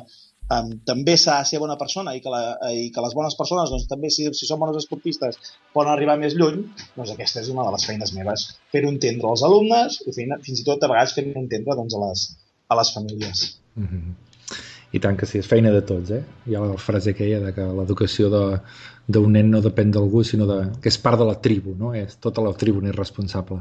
um, 0.52 0.70
també 0.90 1.16
s'ha 1.20 1.40
de 1.40 1.50
ser 1.50 1.62
bona 1.62 1.78
persona 1.80 2.14
i 2.16 2.22
que, 2.24 2.32
la, 2.32 2.42
i 2.76 2.90
que 2.94 3.04
les 3.04 3.16
bones 3.16 3.36
persones 3.40 3.72
doncs, 3.72 3.88
també 3.90 4.12
si, 4.12 4.28
si 4.36 4.48
són 4.50 4.60
bones 4.62 4.82
esportistes 4.82 5.40
poden 5.72 5.92
arribar 5.94 6.18
més 6.20 6.36
lluny, 6.38 6.62
doncs 6.98 7.14
aquesta 7.16 7.42
és 7.42 7.50
una 7.54 7.66
de 7.66 7.74
les 7.76 7.88
feines 7.88 8.14
meves, 8.16 8.48
fer-ho 8.74 8.92
entendre 8.92 9.32
als 9.32 9.44
alumnes 9.48 10.00
i 10.04 10.16
fins 10.20 10.60
i 10.60 10.68
tot 10.68 10.84
a 10.84 10.92
vegades 10.92 11.16
fer-ho 11.16 11.36
entendre 11.40 11.80
doncs, 11.80 11.96
a, 11.96 12.06
les, 12.08 12.30
a 12.68 12.82
les 12.82 12.96
famílies. 12.98 13.46
Mm 13.76 13.86
-hmm. 13.86 14.14
I 14.92 15.00
tant 15.00 15.18
que 15.18 15.26
sí, 15.26 15.38
és 15.38 15.46
feina 15.46 15.70
de 15.74 15.82
tots, 15.82 16.10
eh? 16.10 16.22
Hi 16.46 16.54
ha 16.54 16.60
la 16.60 16.76
frase 16.78 17.10
aquella 17.10 17.40
de 17.40 17.52
que 17.52 17.64
l'educació 17.78 18.28
d'un 19.06 19.32
nen 19.32 19.50
no 19.50 19.60
depèn 19.60 19.90
d'algú, 19.90 20.22
sinó 20.22 20.46
de, 20.46 20.58
que 20.80 20.88
és 20.88 20.98
part 20.98 21.18
de 21.18 21.24
la 21.24 21.34
tribu, 21.40 21.74
no? 21.78 21.94
És, 21.94 22.16
tota 22.16 22.40
la 22.40 22.52
tribu 22.52 22.80
n'és 22.80 22.94
responsable. 22.96 23.58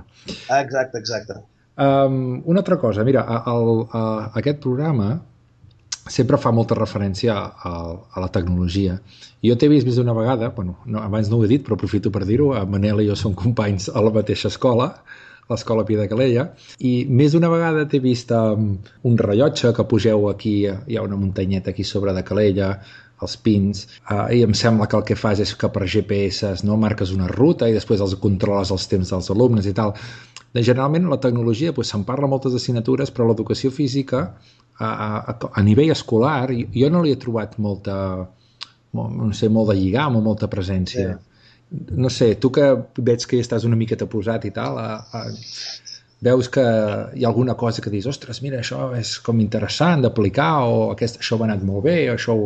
Exacte, 0.50 0.98
exacte. 0.98 1.34
Um, 1.76 2.44
una 2.46 2.60
altra 2.60 2.78
cosa, 2.78 3.04
mira, 3.04 3.22
a, 3.22 3.38
a 3.92 4.32
aquest 4.36 4.60
programa 4.60 5.22
sempre 6.08 6.38
fa 6.38 6.52
molta 6.52 6.76
referència 6.76 7.34
a, 7.34 7.74
a 8.14 8.22
la 8.22 8.30
tecnologia. 8.30 8.98
Jo 9.44 9.56
t'he 9.58 9.70
vist 9.72 9.88
més 9.88 9.98
d'una 10.00 10.16
vegada, 10.16 10.52
bueno, 10.56 10.78
no, 10.86 11.02
abans 11.02 11.30
no 11.32 11.40
ho 11.40 11.46
he 11.46 11.52
dit, 11.52 11.64
però 11.64 11.78
aprofito 11.80 12.12
per 12.12 12.26
dir-ho, 12.28 12.52
Manel 12.70 13.04
i 13.04 13.08
jo 13.08 13.16
som 13.20 13.34
companys 13.34 13.90
a 13.90 14.04
la 14.04 14.12
mateixa 14.14 14.52
escola, 14.52 14.92
l'escola 15.50 15.86
Pia 15.88 16.02
de 16.02 16.10
Calella, 16.12 16.48
i 16.80 16.94
més 17.10 17.34
d'una 17.36 17.52
vegada 17.52 17.86
t'he 17.90 18.02
vist 18.04 18.32
um, 18.36 18.74
un 19.10 19.18
rellotge 19.20 19.74
que 19.76 19.88
pugeu 19.90 20.28
aquí, 20.30 20.56
hi 20.66 20.98
ha 20.98 21.06
una 21.06 21.20
muntanyeta 21.20 21.74
aquí 21.74 21.86
sobre 21.88 22.14
de 22.16 22.24
Calella, 22.28 22.74
els 23.24 23.36
pins, 23.40 23.86
uh, 24.12 24.28
i 24.36 24.44
em 24.44 24.54
sembla 24.58 24.88
que 24.92 25.00
el 25.00 25.06
que 25.08 25.18
fas 25.20 25.40
és 25.44 25.54
que 25.56 25.70
per 25.72 25.88
GPS 25.88 26.54
no 26.68 26.80
marques 26.80 27.14
una 27.16 27.30
ruta 27.32 27.70
i 27.70 27.76
després 27.76 28.04
els 28.04 28.18
controles 28.24 28.74
els 28.76 28.88
temps 28.92 29.14
dels 29.16 29.32
alumnes 29.32 29.70
i 29.70 29.76
tal. 29.78 29.96
Generalment 30.54 31.08
la 31.10 31.22
tecnologia 31.22 31.74
pues, 31.74 31.90
se'n 31.90 32.04
parla 32.06 32.30
moltes 32.30 32.54
assignatures, 32.60 33.12
però 33.12 33.30
l'educació 33.30 33.72
física 33.74 34.26
a, 34.80 34.90
a, 34.90 35.38
a 35.50 35.64
nivell 35.66 35.94
escolar 35.94 36.50
jo 36.52 36.90
no 36.94 37.02
li 37.04 37.14
he 37.14 37.22
trobat 37.22 37.58
molta 37.62 37.96
no 38.94 39.32
sé, 39.34 39.50
molt 39.50 39.72
de 39.72 39.78
lligam 39.80 40.20
o 40.20 40.22
molta 40.22 40.50
presència. 40.50 41.14
Sí. 41.16 41.33
No 41.74 42.10
sé, 42.14 42.36
tu 42.38 42.52
que 42.54 42.68
veig 43.02 43.26
que 43.30 43.40
estàs 43.42 43.66
una 43.66 43.78
miqueta 43.80 44.06
posat 44.10 44.46
i 44.46 44.52
tal, 44.54 44.78
a, 44.78 45.00
a, 45.10 45.24
veus 46.24 46.50
que 46.54 46.64
hi 46.64 47.26
ha 47.26 47.30
alguna 47.30 47.56
cosa 47.60 47.82
que 47.84 47.92
dius, 47.94 48.08
ostres, 48.12 48.42
mira, 48.46 48.62
això 48.62 48.92
és 48.98 49.18
com 49.26 49.42
interessant 49.44 50.04
d'aplicar 50.06 50.52
o 50.70 50.92
aquest, 50.94 51.20
això 51.20 51.40
va 51.42 51.50
anat 51.50 51.66
molt 51.68 51.88
bé 51.90 51.98
o 52.12 52.18
això... 52.18 52.38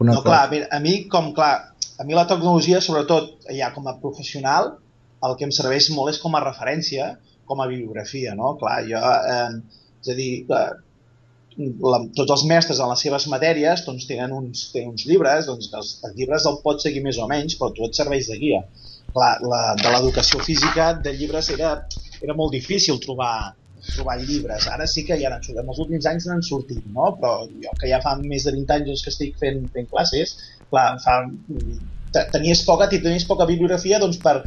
Una 0.00 0.14
no, 0.14 0.22
clar, 0.24 0.44
mira, 0.48 0.68
a 0.72 0.78
mi, 0.80 0.94
com, 1.12 1.34
clar, 1.36 1.74
a 2.00 2.06
mi 2.08 2.16
la 2.16 2.24
tecnologia, 2.28 2.78
sobretot 2.80 3.50
ja 3.52 3.68
com 3.74 3.90
a 3.90 3.98
professional, 4.00 4.70
el 5.26 5.34
que 5.36 5.44
em 5.44 5.52
serveix 5.52 5.90
molt 5.92 6.14
és 6.14 6.20
com 6.22 6.38
a 6.38 6.40
referència, 6.40 7.10
com 7.50 7.60
a 7.60 7.66
bibliografia, 7.68 8.32
no? 8.38 8.54
Clar, 8.62 8.78
jo, 8.88 9.02
eh, 9.34 9.82
és 10.00 10.12
a 10.14 10.16
dir, 10.16 10.30
eh, 10.48 10.70
la, 11.60 12.00
tots 12.16 12.34
els 12.36 12.44
mestres 12.48 12.80
en 12.80 12.90
les 12.92 13.02
seves 13.04 13.26
matèries 13.32 13.84
doncs, 13.86 14.06
tenen, 14.08 14.32
uns, 14.36 14.66
tenen 14.74 14.94
uns 14.94 15.06
llibres, 15.08 15.48
doncs, 15.50 15.70
els, 15.76 15.92
els 16.06 16.18
llibres 16.18 16.46
el 16.50 16.60
pots 16.64 16.86
seguir 16.86 17.02
més 17.04 17.18
o 17.20 17.28
menys, 17.30 17.56
però 17.60 17.70
tu 17.76 17.86
et 17.86 17.96
serveix 17.96 18.30
de 18.30 18.38
guia. 18.40 18.60
Clar, 19.14 19.32
la, 19.42 19.62
de 19.80 19.92
l'educació 19.92 20.40
física, 20.46 20.92
de 21.04 21.14
llibres, 21.16 21.50
era, 21.56 21.72
era 22.22 22.36
molt 22.38 22.54
difícil 22.54 23.00
trobar, 23.02 23.32
trobar 23.88 24.18
llibres. 24.22 24.68
Ara 24.70 24.86
sí 24.90 25.04
que 25.08 25.18
ja 25.20 25.32
n'han 25.32 25.44
en 25.50 25.72
els 25.74 25.82
últims 25.82 26.06
anys 26.06 26.28
n'han 26.30 26.44
sortit, 26.46 26.84
no? 26.94 27.10
però 27.18 27.34
jo 27.50 27.74
que 27.80 27.90
ja 27.90 28.00
fa 28.04 28.16
més 28.22 28.46
de 28.46 28.54
20 28.56 28.76
anys 28.78 29.04
que 29.04 29.12
estic 29.12 29.36
fent, 29.42 29.64
fent 29.74 29.90
classes, 29.90 30.36
clar, 30.70 30.88
fa, 31.04 31.20
tenies 32.34 32.64
poca, 32.66 32.88
tenies 32.92 33.26
poca 33.26 33.48
bibliografia 33.50 34.00
doncs, 34.02 34.20
per, 34.22 34.38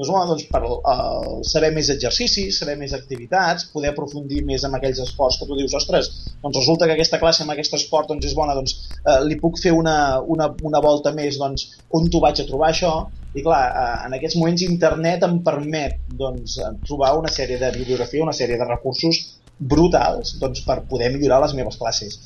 doncs, 0.00 0.10
home, 0.10 0.26
doncs 0.30 0.46
per 0.48 0.62
uh, 0.64 1.40
saber 1.46 1.70
més 1.76 1.90
exercicis, 1.92 2.58
saber 2.58 2.76
més 2.80 2.94
activitats, 2.96 3.66
poder 3.74 3.92
aprofundir 3.92 4.42
més 4.48 4.64
en 4.64 4.74
aquells 4.76 5.02
esports 5.04 5.38
que 5.40 5.48
tu 5.48 5.58
dius, 5.58 5.74
ostres, 5.76 6.10
doncs 6.42 6.60
resulta 6.62 6.88
que 6.88 6.96
aquesta 6.96 7.20
classe 7.20 7.44
amb 7.44 7.52
aquest 7.54 7.76
esport 7.76 8.08
doncs, 8.08 8.26
és 8.30 8.36
bona, 8.36 8.56
doncs 8.56 8.76
uh, 9.04 9.20
li 9.26 9.36
puc 9.40 9.60
fer 9.60 9.74
una, 9.76 10.20
una, 10.20 10.50
una 10.64 10.80
volta 10.80 11.12
més, 11.16 11.38
doncs 11.40 11.68
on 11.96 12.08
t'ho 12.08 12.22
vaig 12.24 12.40
a 12.40 12.48
trobar 12.48 12.70
això? 12.72 12.94
I 13.36 13.44
clar, 13.44 13.60
uh, 13.68 13.98
en 14.08 14.16
aquests 14.16 14.38
moments 14.40 14.64
internet 14.66 15.26
em 15.28 15.38
permet 15.46 16.00
doncs, 16.22 16.56
trobar 16.86 17.14
una 17.18 17.30
sèrie 17.30 17.60
de 17.60 17.70
bibliografia, 17.76 18.24
una 18.24 18.36
sèrie 18.36 18.58
de 18.58 18.68
recursos 18.68 19.20
brutals 19.60 20.38
doncs, 20.40 20.64
per 20.64 20.80
poder 20.88 21.12
millorar 21.12 21.42
les 21.44 21.54
meves 21.58 21.76
classes. 21.76 22.16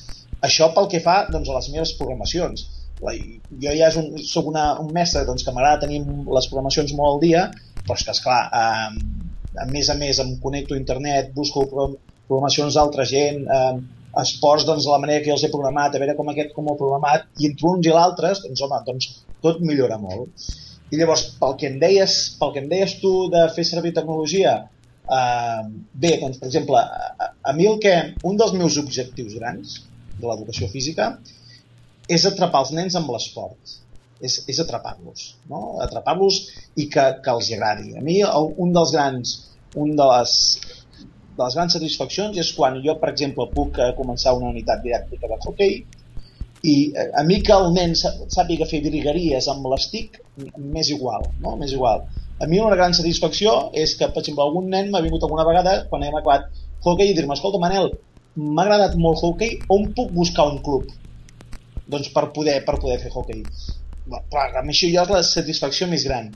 Això 0.45 0.71
pel 0.76 0.87
que 0.93 1.02
fa 1.02 1.25
doncs, 1.33 1.50
a 1.50 1.59
les 1.59 1.71
meves 1.75 1.95
programacions 1.99 2.69
jo 3.03 3.75
ja 3.75 3.89
és 3.89 3.97
un, 4.01 4.11
soc 4.25 4.49
una, 4.51 4.67
un 4.81 4.91
mestre 4.95 5.25
doncs, 5.29 5.45
que 5.45 5.53
m'agrada 5.55 5.85
tenir 5.87 6.01
les 6.05 6.49
programacions 6.51 6.95
molt 6.99 7.15
al 7.15 7.23
dia, 7.25 7.45
però 7.85 7.99
és 7.99 8.07
que, 8.07 8.15
esclar, 8.15 8.41
eh, 8.49 9.25
a 9.65 9.67
més 9.71 9.91
a 9.91 9.99
més 9.99 10.21
em 10.23 10.35
connecto 10.43 10.75
a 10.75 10.81
internet, 10.81 11.33
busco 11.37 11.67
programacions 11.69 12.79
d'altra 12.79 13.07
gent, 13.09 13.45
eh, 13.45 14.03
esports, 14.23 14.67
doncs, 14.69 14.87
la 14.91 15.01
manera 15.03 15.23
que 15.23 15.31
jo 15.31 15.37
els 15.37 15.47
he 15.47 15.53
programat, 15.53 15.95
a 15.95 16.03
veure 16.03 16.17
com 16.19 16.31
aquest 16.31 16.55
com 16.57 16.69
ho 16.69 16.75
he 16.75 16.81
programat, 16.81 17.27
i 17.41 17.51
entre 17.51 17.71
uns 17.73 17.89
i 17.89 17.95
l'altres, 17.95 18.45
doncs, 18.47 18.63
home, 18.65 18.81
doncs, 18.87 19.11
tot 19.45 19.61
millora 19.61 19.99
molt. 20.01 20.49
I 20.93 21.01
llavors, 21.01 21.27
pel 21.41 21.57
que 21.61 21.69
em 21.71 21.81
deies, 21.83 22.17
pel 22.39 22.55
que 22.55 22.63
em 22.63 22.71
deies 22.71 22.99
tu 23.03 23.13
de 23.33 23.47
fer 23.57 23.65
servir 23.67 23.95
tecnologia, 23.97 24.57
eh, 25.19 25.63
bé, 25.93 26.17
doncs, 26.23 26.39
per 26.41 26.51
exemple, 26.51 26.81
a, 26.81 27.33
a 27.51 27.57
mi 27.57 27.67
el 27.71 27.81
que, 27.83 27.95
un 28.31 28.39
dels 28.41 28.55
meus 28.57 28.79
objectius 28.81 29.35
grans 29.41 29.81
de 30.21 30.29
l'educació 30.29 30.71
física 30.71 31.17
és 32.09 32.27
atrapar 32.29 32.65
els 32.65 32.73
nens 32.77 32.97
amb 32.99 33.11
l'esport 33.15 33.75
és, 34.21 34.39
és 34.49 34.61
atrapar-los 34.61 35.25
no? 35.51 35.81
atrapar-los 35.85 36.41
i 36.77 36.89
que, 36.93 37.05
que 37.25 37.35
els 37.35 37.51
agradi 37.57 37.97
a 37.99 38.05
mi 38.05 38.21
un 38.25 38.73
dels 38.77 38.93
grans 38.95 39.35
un 39.81 39.95
de 39.99 40.07
les, 40.11 40.35
de 41.37 41.43
les 41.43 41.57
grans 41.59 41.77
satisfaccions 41.77 42.39
és 42.39 42.53
quan 42.57 42.79
jo 42.85 42.97
per 43.01 43.11
exemple 43.13 43.49
puc 43.55 43.81
eh, 43.81 43.93
començar 43.99 44.37
una 44.39 44.53
unitat 44.53 44.85
didàctica 44.85 45.31
de 45.31 45.39
hockey 45.41 45.79
i 46.65 46.77
eh, 46.93 47.09
a 47.21 47.25
mi 47.27 47.41
que 47.45 47.57
el 47.57 47.73
nen 47.77 47.97
sàpiga 47.97 48.69
fer 48.71 48.83
virgueries 48.85 49.49
amb 49.53 49.67
l'estic 49.73 50.21
m'és 50.37 50.93
igual, 50.95 51.27
no? 51.41 51.57
m'és 51.61 51.73
igual 51.73 52.05
a 52.41 52.49
mi 52.51 52.59
una 52.59 52.77
gran 52.77 52.95
satisfacció 52.97 53.55
és 53.73 53.95
que 53.99 54.11
per 54.11 54.23
exemple 54.23 54.45
algun 54.45 54.69
nen 54.71 54.91
m'ha 54.91 55.03
vingut 55.05 55.25
alguna 55.25 55.47
vegada 55.49 55.85
quan 55.91 56.03
hem 56.03 56.17
acabat 56.21 56.51
hockey 56.85 57.11
i 57.11 57.17
dir-me, 57.17 57.35
escolta 57.35 57.61
Manel 57.63 57.95
m'ha 58.37 58.65
agradat 58.65 58.97
molt 58.99 59.23
hockey, 59.23 59.61
on 59.71 59.93
puc 59.97 60.11
buscar 60.13 60.49
un 60.51 60.61
club? 60.67 60.91
Doncs 61.91 62.11
per 62.14 62.29
poder, 62.37 62.61
per 62.67 62.79
poder 62.81 63.00
fer 63.03 63.12
hockey. 63.12 63.43
Clar, 64.05 64.50
amb 64.61 64.71
això 64.73 64.91
ja 64.93 65.05
és 65.05 65.12
la 65.12 65.23
satisfacció 65.26 65.88
més 65.91 66.05
gran. 66.09 66.31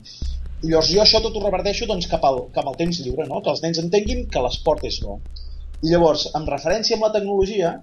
Llavors 0.63 0.89
jo 0.91 0.99
això 1.03 1.21
tot 1.23 1.37
ho 1.37 1.43
reverteixo 1.43 1.87
doncs, 1.87 2.09
cap, 2.11 2.25
al, 2.27 2.41
cap 2.55 2.67
al 2.67 2.75
temps 2.79 2.99
lliure, 3.03 3.27
no? 3.29 3.39
que 3.43 3.53
els 3.53 3.61
nens 3.63 3.79
entenguin 3.79 4.25
que 4.31 4.43
l'esport 4.43 4.83
és 4.89 4.99
bo. 5.05 5.19
I 5.79 5.93
llavors, 5.93 6.25
en 6.35 6.47
referència 6.49 6.97
amb 6.97 7.07
la 7.07 7.13
tecnologia, 7.13 7.77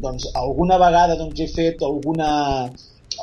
doncs 0.00 0.30
alguna 0.38 0.78
vegada 0.80 1.18
doncs, 1.20 1.42
he 1.44 1.48
fet 1.52 1.82
alguna, 1.84 2.30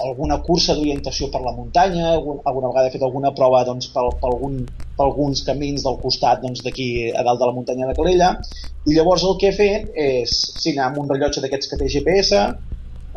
alguna 0.05 0.37
cursa 0.45 0.75
d'orientació 0.77 1.31
per 1.33 1.41
la 1.41 1.55
muntanya, 1.57 2.11
alguna 2.13 2.69
vegada 2.69 2.87
he 2.87 2.93
fet 2.93 3.05
alguna 3.07 3.33
prova 3.33 3.63
doncs, 3.65 3.89
per, 3.95 4.05
per, 4.21 4.29
algun, 4.29 4.61
per 4.97 5.07
alguns 5.07 5.41
camins 5.47 5.87
del 5.87 5.97
costat 6.03 6.45
doncs, 6.45 6.61
d'aquí 6.65 6.89
doncs, 7.07 7.17
a 7.17 7.25
dalt 7.25 7.41
de 7.41 7.49
la 7.49 7.57
muntanya 7.57 7.89
de 7.89 7.97
Calella, 7.97 8.35
i 8.85 8.95
llavors 8.95 9.25
el 9.25 9.39
que 9.41 9.49
he 9.49 9.57
fet 9.57 9.89
és, 9.97 10.35
sí, 10.61 10.75
anar 10.75 10.91
amb 10.91 11.01
un 11.01 11.09
rellotge 11.09 11.41
d'aquests 11.41 11.71
que 11.71 11.81
té 11.81 11.89
GPS, 11.97 12.45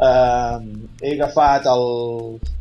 eh, 0.01 0.59
he 1.03 1.15
agafat 1.17 1.69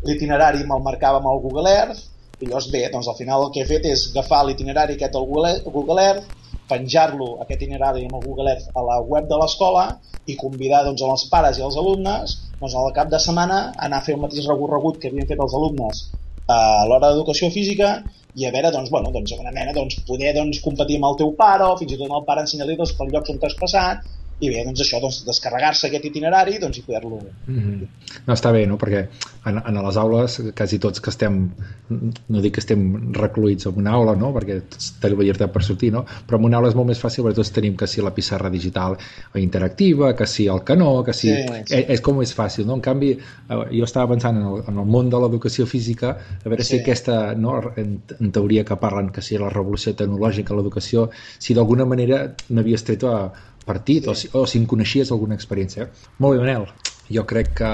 l'itinerari, 0.07 0.65
me'l 0.67 0.83
marcava 0.85 1.21
amb 1.21 1.31
el 1.31 1.41
Google 1.45 1.71
Earth, 1.71 2.05
i 2.41 2.47
llavors 2.49 2.69
bé, 2.73 2.87
doncs 2.91 3.07
al 3.07 3.17
final 3.17 3.45
el 3.45 3.51
que 3.53 3.61
he 3.63 3.69
fet 3.69 3.85
és 3.85 4.07
agafar 4.11 4.43
l'itinerari 4.47 4.97
aquest 4.97 5.17
al 5.17 5.27
Google, 5.29 6.05
Earth, 6.05 6.37
penjar-lo, 6.71 7.35
aquest 7.43 7.59
itinerari 7.59 8.05
amb 8.07 8.17
el 8.17 8.23
Google 8.25 8.53
Earth, 8.53 8.71
a 8.73 8.85
la 8.87 9.01
web 9.13 9.27
de 9.29 9.37
l'escola 9.41 9.85
i 10.29 10.37
convidar 10.39 10.85
doncs, 10.87 11.03
els 11.03 11.27
pares 11.33 11.59
i 11.59 11.65
els 11.67 11.77
alumnes 11.77 12.37
doncs, 12.59 12.73
al 12.77 12.93
cap 12.95 13.11
de 13.11 13.19
setmana 13.19 13.59
a 13.69 13.85
anar 13.87 14.01
a 14.01 14.05
fer 14.07 14.15
el 14.15 14.23
mateix 14.23 14.47
recorregut 14.47 14.99
que 15.01 15.11
havien 15.11 15.29
fet 15.29 15.41
els 15.45 15.55
alumnes 15.57 16.05
a 16.51 16.57
l'hora 16.87 17.11
d'educació 17.11 17.51
física 17.53 17.91
i 18.39 18.47
a 18.47 18.51
veure, 18.55 18.71
doncs, 18.71 18.89
bueno, 18.93 19.11
doncs, 19.11 19.33
una 19.37 19.51
mena, 19.51 19.73
doncs, 19.75 19.99
poder 20.07 20.31
doncs, 20.37 20.61
competir 20.63 20.97
amb 20.99 21.09
el 21.11 21.19
teu 21.19 21.33
pare 21.37 21.67
o 21.67 21.75
fins 21.79 21.93
i 21.95 21.99
tot 21.99 22.15
el 22.15 22.25
pare 22.27 22.45
ensenyar-li 22.45 22.77
doncs, 22.79 22.95
per 22.97 23.09
llocs 23.11 23.33
on 23.33 23.41
t'has 23.41 23.57
passat 23.59 24.07
i 24.41 24.49
bé, 24.49 24.63
doncs 24.65 24.81
això, 24.81 24.97
doncs, 25.01 25.21
descarregar-se 25.27 25.87
aquest 25.87 26.07
itinerari 26.09 26.57
doncs, 26.61 26.79
i 26.79 26.85
poder-lo... 26.85 27.19
Mm 27.45 27.59
-hmm. 27.59 27.87
No, 28.25 28.33
està 28.33 28.51
bé, 28.51 28.65
no? 28.67 28.77
Perquè 28.81 29.05
en, 29.45 29.57
en 29.57 29.77
les 29.85 29.97
aules, 29.97 30.37
quasi 30.57 30.79
tots 30.79 31.01
que 31.01 31.09
estem, 31.09 31.49
no 31.89 32.41
dic 32.41 32.55
que 32.55 32.59
estem 32.59 33.11
recluïts 33.13 33.67
en 33.69 33.77
una 33.77 33.91
aula, 33.91 34.15
no? 34.15 34.31
Perquè 34.33 34.61
tots 34.69 34.93
tenim 35.01 35.19
la 35.19 35.23
llibertat 35.23 35.53
per 35.53 35.63
sortir, 35.63 35.91
no? 35.91 36.05
Però 36.27 36.39
en 36.39 36.45
una 36.45 36.57
aula 36.57 36.69
és 36.69 36.75
molt 36.75 36.87
més 36.87 36.99
fàcil 37.01 37.23
perquè 37.23 37.35
tots 37.35 37.51
tenim 37.51 37.75
que 37.77 37.87
si 37.87 38.01
la 38.01 38.13
pissarra 38.13 38.49
digital 38.49 38.97
interactiva, 39.35 40.15
que 40.15 40.25
si 40.25 40.47
el 40.47 40.63
canó, 40.63 41.03
que 41.03 41.13
si... 41.13 41.29
Sí, 41.29 41.45
sí. 41.65 41.75
És, 41.75 41.85
és 41.89 42.01
com 42.01 42.21
és 42.21 42.33
fàcil, 42.35 42.65
no? 42.65 42.75
En 42.75 42.81
canvi, 42.81 43.11
eh, 43.11 43.61
jo 43.71 43.83
estava 43.83 44.09
pensant 44.13 44.37
en 44.37 44.47
el, 44.47 44.63
en 44.67 44.77
el 44.77 44.85
món 44.85 45.09
de 45.09 45.17
l'educació 45.21 45.65
física, 45.65 46.17
a 46.43 46.49
veure 46.49 46.63
Sí. 46.63 46.77
si 46.77 46.81
aquesta, 46.81 47.35
no? 47.35 47.59
En, 47.77 48.01
en 48.19 48.31
teoria 48.31 48.63
que 48.63 48.75
parlen 48.75 49.09
que 49.11 49.21
si 49.21 49.37
la 49.37 49.49
revolució 49.49 49.93
tecnològica 49.93 50.53
a 50.53 50.57
l'educació, 50.57 51.09
si 51.39 51.53
d'alguna 51.53 51.85
manera 51.85 52.35
n'havies 52.49 52.83
tret 52.83 53.03
a 53.03 53.31
partit 53.71 54.03
Sí. 54.05 54.09
o, 54.09 54.15
si, 54.15 54.31
o 54.37 54.45
si 54.47 54.61
en 54.61 54.67
coneixies 54.73 55.11
alguna 55.11 55.37
experiència. 55.39 55.89
Molt 56.19 56.37
bé, 56.37 56.45
Manel. 56.45 56.67
Jo 57.11 57.25
crec 57.27 57.55
que 57.59 57.69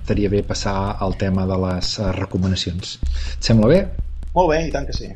estaria 0.00 0.30
bé 0.32 0.42
passar 0.48 0.76
al 1.04 1.16
tema 1.20 1.44
de 1.48 1.56
les 1.66 1.94
eh, 1.98 2.12
recomanacions. 2.16 2.98
Et 3.36 3.50
sembla 3.50 3.68
bé? 3.74 3.82
Molt 4.34 4.54
bé, 4.54 4.62
i 4.68 4.72
tant 4.72 4.86
que 4.88 4.96
sí. 4.96 5.10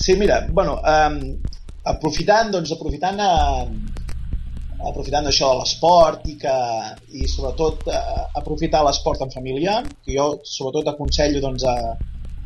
Sí, 0.00 0.14
mira, 0.16 0.46
bueno, 0.50 0.78
um, 0.80 1.16
aprofitant, 1.92 2.48
doncs, 2.54 2.72
aprofitant 2.72 3.18
uh, 3.20 3.66
aprofitant 4.88 5.28
això 5.28 5.50
de 5.52 5.58
l'esport 5.58 6.24
i 6.32 6.38
que 6.40 6.54
i 7.20 7.28
sobretot 7.28 7.84
uh, 7.92 8.22
aprofitar 8.40 8.80
l'esport 8.86 9.20
en 9.26 9.32
família, 9.34 9.76
que 10.00 10.16
jo 10.16 10.30
sobretot 10.54 10.88
aconsello 10.94 11.42
doncs, 11.44 11.66
a, 11.68 11.76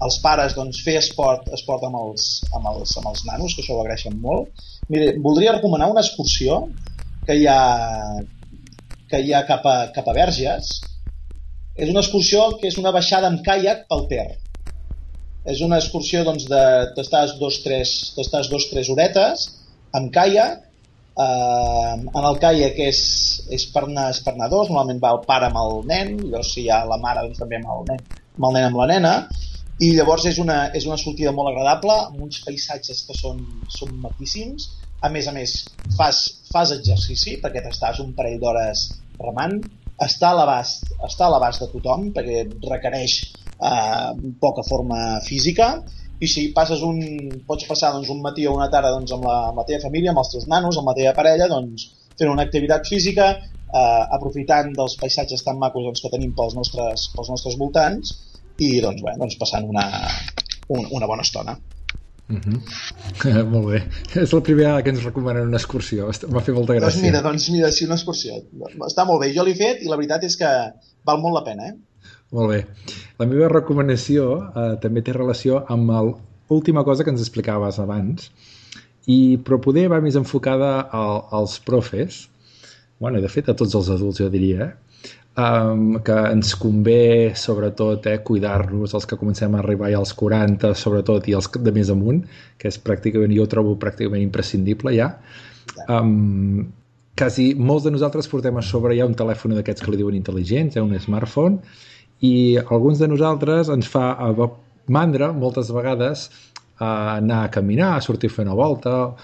als 0.03 0.19
pares 0.23 0.55
doncs, 0.57 0.81
fer 0.85 0.97
esport, 0.99 1.47
esport 1.55 1.85
amb, 1.87 1.99
els, 2.01 2.29
amb, 2.53 2.67
els, 2.73 2.97
amb 2.99 3.11
els 3.13 3.25
nanos, 3.29 3.55
que 3.55 3.63
això 3.63 3.77
ho 3.77 3.83
agraeixen 3.85 4.17
molt. 4.21 4.65
Mira, 4.91 5.13
voldria 5.23 5.55
recomanar 5.57 5.91
una 5.93 6.03
excursió 6.03 6.65
que 7.27 7.37
hi 7.39 7.47
ha, 7.49 7.61
que 9.11 9.21
hi 9.23 9.33
ha 9.33 9.45
cap 9.49 9.67
a, 9.67 9.77
cap 9.95 10.09
a 10.11 10.17
Verges. 10.17 10.73
És 11.75 11.91
una 11.91 12.03
excursió 12.03 12.51
que 12.61 12.69
és 12.71 12.79
una 12.79 12.93
baixada 12.95 13.31
amb 13.31 13.43
caiac 13.47 13.87
pel 13.91 14.07
Ter. 14.11 14.29
És 15.51 15.61
una 15.65 15.79
excursió 15.81 16.25
doncs, 16.25 16.47
de 16.51 16.63
t'estàs 16.97 17.37
dos, 17.41 17.61
tres, 17.65 17.95
t'estàs 18.17 18.49
dos, 18.53 18.69
tres 18.71 18.91
horetes 18.93 19.49
amb 19.95 20.11
caiac 20.15 20.63
eh, 21.19 21.95
en 21.95 22.25
el 22.25 22.39
caiac 22.43 22.79
és, 22.83 23.01
és, 23.53 23.67
per 23.71 23.85
anar, 23.87 24.09
és 24.15 24.21
per 24.25 24.35
anar 24.35 24.51
dos, 24.53 24.71
normalment 24.71 25.03
va 25.03 25.15
el 25.17 25.23
pare 25.27 25.51
amb 25.51 25.61
el 25.61 25.83
nen, 25.91 26.15
llavors 26.25 26.55
si 26.55 26.65
hi 26.65 26.71
ha 26.73 26.83
la 26.89 26.99
mare 27.03 27.27
doncs, 27.27 27.41
també 27.43 27.61
amb 27.61 27.75
el 27.77 27.85
nen, 27.93 28.07
amb 28.39 28.49
el 28.49 28.57
nen 28.57 28.69
amb 28.71 28.81
la 28.83 28.89
nena, 28.91 29.15
i 29.83 29.91
llavors 29.97 30.25
és 30.31 30.39
una, 30.39 30.69
és 30.77 30.85
una 30.87 30.99
sortida 31.01 31.33
molt 31.35 31.51
agradable, 31.51 31.95
amb 32.09 32.21
uns 32.29 32.43
paisatges 32.47 33.03
que 33.09 33.17
són, 33.19 33.41
són 33.75 33.95
maquíssims, 34.03 34.69
a 35.03 35.11
més 35.11 35.27
a 35.29 35.33
més 35.35 35.55
fas, 35.97 36.21
fas 36.53 36.73
exercici 36.77 37.39
perquè 37.43 37.63
t'estàs 37.65 37.99
un 38.05 38.13
parell 38.17 38.39
d'hores 38.41 38.85
remant, 39.19 39.59
està 40.05 40.31
a 40.31 40.37
l'abast 40.39 40.89
està 41.07 41.27
a 41.27 41.33
l'abast 41.35 41.63
de 41.63 41.69
tothom 41.73 42.09
perquè 42.15 42.45
requereix 42.67 43.19
eh, 43.23 44.11
poca 44.41 44.65
forma 44.67 45.21
física. 45.27 45.75
I 46.23 46.31
si 46.31 46.47
passes 46.55 46.83
un, 46.87 46.99
pots 47.47 47.67
passar 47.69 47.93
doncs, 47.95 48.11
un 48.11 48.23
matí 48.23 48.47
o 48.47 48.55
una 48.55 48.71
tarda 48.71 48.93
doncs, 48.95 49.13
amb, 49.15 49.27
la, 49.27 49.39
amb 49.51 49.59
la 49.61 49.67
teva 49.69 49.83
família, 49.83 50.13
amb 50.15 50.23
els 50.23 50.31
teus 50.33 50.47
nanos, 50.51 50.79
amb 50.79 50.91
la 50.91 50.97
teva 50.99 51.15
parella, 51.17 51.51
doncs, 51.51 51.89
fent 52.19 52.31
una 52.31 52.47
activitat 52.47 52.87
física, 52.87 53.33
eh, 53.35 54.05
aprofitant 54.17 54.71
dels 54.79 54.95
paisatges 55.03 55.43
tan 55.47 55.59
macos 55.59 55.85
doncs, 55.87 56.03
que 56.03 56.13
tenim 56.15 56.33
pels 56.39 56.55
nostres, 56.59 57.11
pels 57.15 57.35
nostres 57.35 57.59
voltants 57.61 58.15
i 58.59 58.81
doncs, 58.83 59.03
bé, 59.03 59.15
doncs 59.19 59.39
passant 59.41 59.67
una, 59.69 59.87
un, 60.69 60.85
una 60.91 61.09
bona 61.11 61.25
estona. 61.27 61.57
Uh 62.25 62.39
-huh. 62.41 63.45
Molt 63.51 63.67
bé. 63.69 63.83
És 64.21 64.33
la 64.33 64.41
primera 64.41 64.83
que 64.83 64.91
ens 64.91 65.05
recomanen 65.05 65.49
una 65.49 65.59
excursió. 65.59 66.07
M'ha 66.07 66.41
fet 66.41 66.55
molta 66.55 66.75
gràcia. 66.75 66.89
Doncs 66.89 67.03
mira, 67.03 67.23
doncs 67.23 67.51
mira, 67.51 67.71
si 67.73 67.85
una 67.85 67.95
excursió. 67.95 68.35
Està 68.89 69.05
molt 69.07 69.21
bé, 69.21 69.35
jo 69.35 69.45
l'he 69.45 69.55
fet 69.55 69.83
i 69.83 69.89
la 69.89 69.97
veritat 69.97 70.25
és 70.25 70.37
que 70.37 70.49
val 71.05 71.21
molt 71.21 71.35
la 71.35 71.45
pena, 71.45 71.67
eh? 71.69 71.75
Molt 72.33 72.51
bé. 72.51 72.67
La 73.19 73.27
meva 73.27 73.49
recomanació 73.49 74.51
eh, 74.57 74.77
també 74.81 75.03
té 75.03 75.13
relació 75.13 75.65
amb 75.69 75.91
l'última 75.91 76.85
cosa 76.85 77.05
que 77.05 77.11
ens 77.11 77.21
explicaves 77.21 77.79
abans, 77.79 78.31
i, 79.07 79.37
però 79.45 79.61
poder 79.61 79.89
va 79.93 80.01
més 80.01 80.17
enfocada 80.17 80.81
al, 80.81 81.21
als 81.31 81.59
profes, 81.61 82.29
bueno, 82.99 83.21
de 83.21 83.29
fet 83.29 83.49
a 83.49 83.55
tots 83.55 83.75
els 83.75 83.91
adults 83.91 84.19
jo 84.19 84.31
diria, 84.33 84.73
um, 85.37 85.99
que 86.05 86.17
ens 86.31 86.55
convé 86.61 87.35
sobretot 87.39 88.07
eh, 88.07 88.19
cuidar-nos 88.27 88.95
els 88.95 89.07
que 89.07 89.19
comencem 89.19 89.55
a 89.55 89.61
arribar 89.63 89.91
ja 89.93 90.01
als 90.03 90.15
40 90.19 90.75
sobretot 90.79 91.29
i 91.29 91.37
els 91.39 91.51
de 91.59 91.75
més 91.75 91.91
amunt 91.91 92.23
que 92.59 92.71
és 92.71 92.79
pràcticament, 92.79 93.35
jo 93.35 93.47
trobo 93.51 93.77
pràcticament 93.81 94.23
imprescindible 94.23 94.95
ja. 94.95 95.11
Um, 95.89 96.65
quasi 97.19 97.53
molts 97.59 97.87
de 97.87 97.95
nosaltres 97.95 98.29
portem 98.31 98.57
a 98.59 98.63
sobre 98.63 98.97
ja 98.99 99.07
un 99.07 99.15
telèfon 99.19 99.57
d'aquests 99.59 99.85
que 99.85 99.93
li 99.93 100.01
diuen 100.01 100.19
intel·ligents, 100.19 100.77
eh, 100.77 100.83
un 100.83 100.95
smartphone 100.99 101.61
i 102.25 102.59
alguns 102.63 103.03
de 103.03 103.11
nosaltres 103.11 103.71
ens 103.75 103.91
fa 103.91 104.13
a 104.15 104.33
mandra 104.87 105.33
moltes 105.33 105.71
vegades 105.73 106.29
a 106.79 107.17
anar 107.17 107.45
a 107.45 107.51
caminar, 107.51 107.95
a 107.95 108.03
sortir 108.03 108.31
a 108.31 108.35
fer 108.35 108.45
una 108.45 108.57
volta 108.59 109.15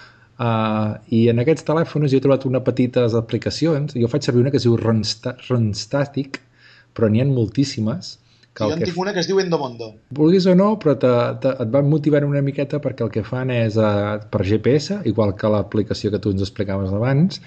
uh, 0.41 0.97
i 1.13 1.27
en 1.31 1.43
aquests 1.43 1.67
telèfons 1.67 2.11
jo 2.11 2.19
he 2.19 2.23
trobat 2.25 2.47
una 2.49 2.63
petites 2.65 3.15
aplicacions 3.19 3.93
jo 3.97 4.09
faig 4.11 4.25
servir 4.27 4.45
una 4.45 4.53
que 4.53 4.61
es 4.61 4.67
diu 4.67 4.79
Runsta- 4.81 5.37
Runstatic 5.49 6.41
però 6.97 7.09
n'hi 7.11 7.23
ha 7.23 7.29
moltíssimes 7.29 8.17
que 8.53 8.65
jo 8.67 8.73
en 8.75 8.81
que 8.81 8.89
tinc 8.89 8.97
una 8.99 9.13
que 9.15 9.21
es 9.23 9.27
diu 9.29 9.39
Endomondo. 9.39 9.93
vulguis 10.11 10.45
o 10.51 10.55
no, 10.59 10.73
però 10.79 10.97
te, 10.99 11.11
te, 11.43 11.53
et 11.63 11.69
van 11.71 11.87
motivant 11.87 12.25
una 12.27 12.41
miqueta 12.43 12.81
perquè 12.83 13.05
el 13.05 13.11
que 13.13 13.23
fan 13.23 13.51
és 13.53 13.77
uh, 13.79 14.17
per 14.33 14.41
GPS, 14.43 14.97
igual 15.07 15.31
que 15.39 15.51
l'aplicació 15.53 16.11
que 16.11 16.19
tu 16.19 16.33
ens 16.35 16.43
explicaves 16.43 16.91
abans, 16.91 17.39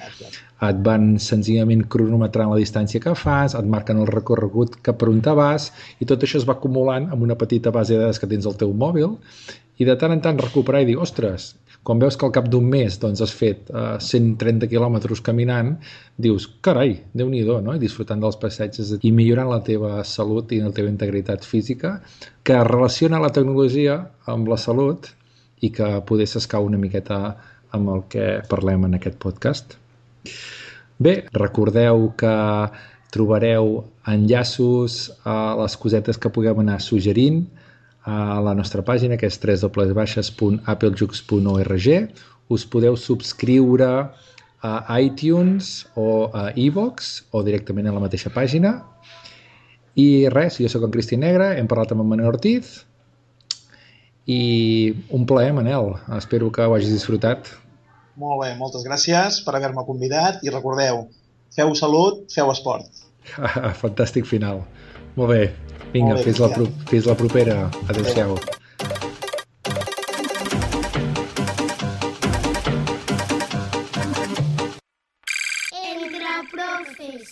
et 0.64 0.80
van 0.86 1.10
senzillament 1.20 1.84
cronometrant 1.92 2.48
la 2.52 2.60
distància 2.60 3.02
que 3.04 3.12
fas, 3.20 3.56
et 3.58 3.68
marquen 3.68 4.00
el 4.00 4.08
recorregut 4.08 4.78
cap 4.86 4.96
per 5.02 5.10
on 5.12 5.20
te 5.24 5.34
vas, 5.36 5.68
i 6.00 6.08
tot 6.08 6.24
això 6.24 6.40
es 6.40 6.48
va 6.48 6.56
acumulant 6.56 7.10
amb 7.12 7.26
una 7.28 7.36
petita 7.36 7.74
base 7.74 7.92
de 7.92 8.00
dades 8.00 8.22
que 8.22 8.30
tens 8.30 8.48
al 8.48 8.56
teu 8.56 8.72
mòbil, 8.72 9.18
i 9.76 9.84
de 9.84 9.98
tant 10.00 10.14
en 10.14 10.24
tant 10.24 10.40
recuperar 10.40 10.80
i 10.84 10.88
dir, 10.88 10.96
ostres, 10.96 11.52
quan 11.84 12.00
veus 12.00 12.16
que 12.16 12.24
al 12.26 12.32
cap 12.32 12.46
d'un 12.48 12.64
mes 12.64 12.96
doncs, 13.00 13.20
has 13.20 13.32
fet 13.36 13.68
uh, 13.70 13.98
130 14.00 14.68
quilòmetres 14.70 15.20
caminant, 15.24 15.74
dius, 16.16 16.46
carai, 16.64 16.96
déu 17.12 17.28
nhi 17.28 17.42
no? 17.44 17.74
I 17.74 17.82
disfrutant 17.82 18.22
dels 18.24 18.38
passatges 18.40 18.94
i 19.02 19.12
millorant 19.12 19.50
la 19.52 19.60
teva 19.62 20.02
salut 20.08 20.52
i 20.52 20.62
la 20.64 20.72
teva 20.72 20.88
integritat 20.88 21.44
física, 21.44 21.98
que 22.42 22.56
relaciona 22.64 23.20
la 23.20 23.30
tecnologia 23.30 24.00
amb 24.26 24.48
la 24.48 24.56
salut 24.56 25.10
i 25.60 25.70
que 25.70 26.00
poder 26.08 26.26
s'escau 26.26 26.64
una 26.64 26.80
miqueta 26.80 27.36
amb 27.76 27.90
el 27.90 28.02
que 28.08 28.26
parlem 28.48 28.88
en 28.88 28.96
aquest 28.96 29.20
podcast. 29.20 29.76
Bé, 30.98 31.26
recordeu 31.34 32.12
que 32.16 32.34
trobareu 33.14 33.84
enllaços 34.10 35.12
a 35.24 35.54
les 35.60 35.76
cosetes 35.78 36.18
que 36.18 36.32
puguem 36.32 36.64
anar 36.64 36.80
suggerint 36.82 37.44
a 38.04 38.40
la 38.44 38.52
nostra 38.54 38.82
pàgina, 38.84 39.16
que 39.16 39.26
és 39.26 39.38
www.applejux.org. 39.40 41.88
Us 42.52 42.66
podeu 42.68 42.96
subscriure 43.00 44.12
a 44.64 45.00
iTunes 45.00 45.86
o 45.96 46.30
a 46.32 46.52
iVox 46.56 47.24
o 47.32 47.42
directament 47.44 47.88
a 47.88 47.92
la 47.96 48.00
mateixa 48.04 48.30
pàgina. 48.32 48.82
I 49.94 50.28
res, 50.32 50.58
jo 50.60 50.68
sóc 50.68 50.84
en 50.84 50.92
Cristi 50.92 51.16
Negre, 51.20 51.54
hem 51.58 51.68
parlat 51.70 51.92
amb 51.94 52.04
en 52.04 52.10
Manel 52.10 52.32
Ortiz 52.32 52.80
i 54.26 54.94
un 55.12 55.26
plaer, 55.28 55.52
Manel. 55.56 55.94
Espero 56.16 56.50
que 56.52 56.64
ho 56.64 56.74
hagis 56.74 56.92
disfrutat. 56.92 57.50
Molt 58.20 58.42
bé, 58.42 58.52
moltes 58.58 58.84
gràcies 58.86 59.40
per 59.44 59.56
haver-me 59.56 59.84
convidat 59.86 60.42
i 60.46 60.52
recordeu, 60.52 61.06
feu 61.54 61.74
salut, 61.78 62.24
feu 62.34 62.50
esport. 62.52 63.04
Fantàstic 63.82 64.28
final. 64.28 64.62
Molt 65.16 65.30
bé. 65.30 65.42
Vinga, 65.92 66.14
Molt 66.14 66.18
bé, 66.18 66.24
fins, 66.26 66.40
la, 66.42 66.48
pro 66.50 66.66
fins 66.90 67.06
la 67.06 67.14
propera. 67.14 67.56
Adéu-siau. 67.86 68.34
Entre 75.84 76.34
profes, 76.50 77.30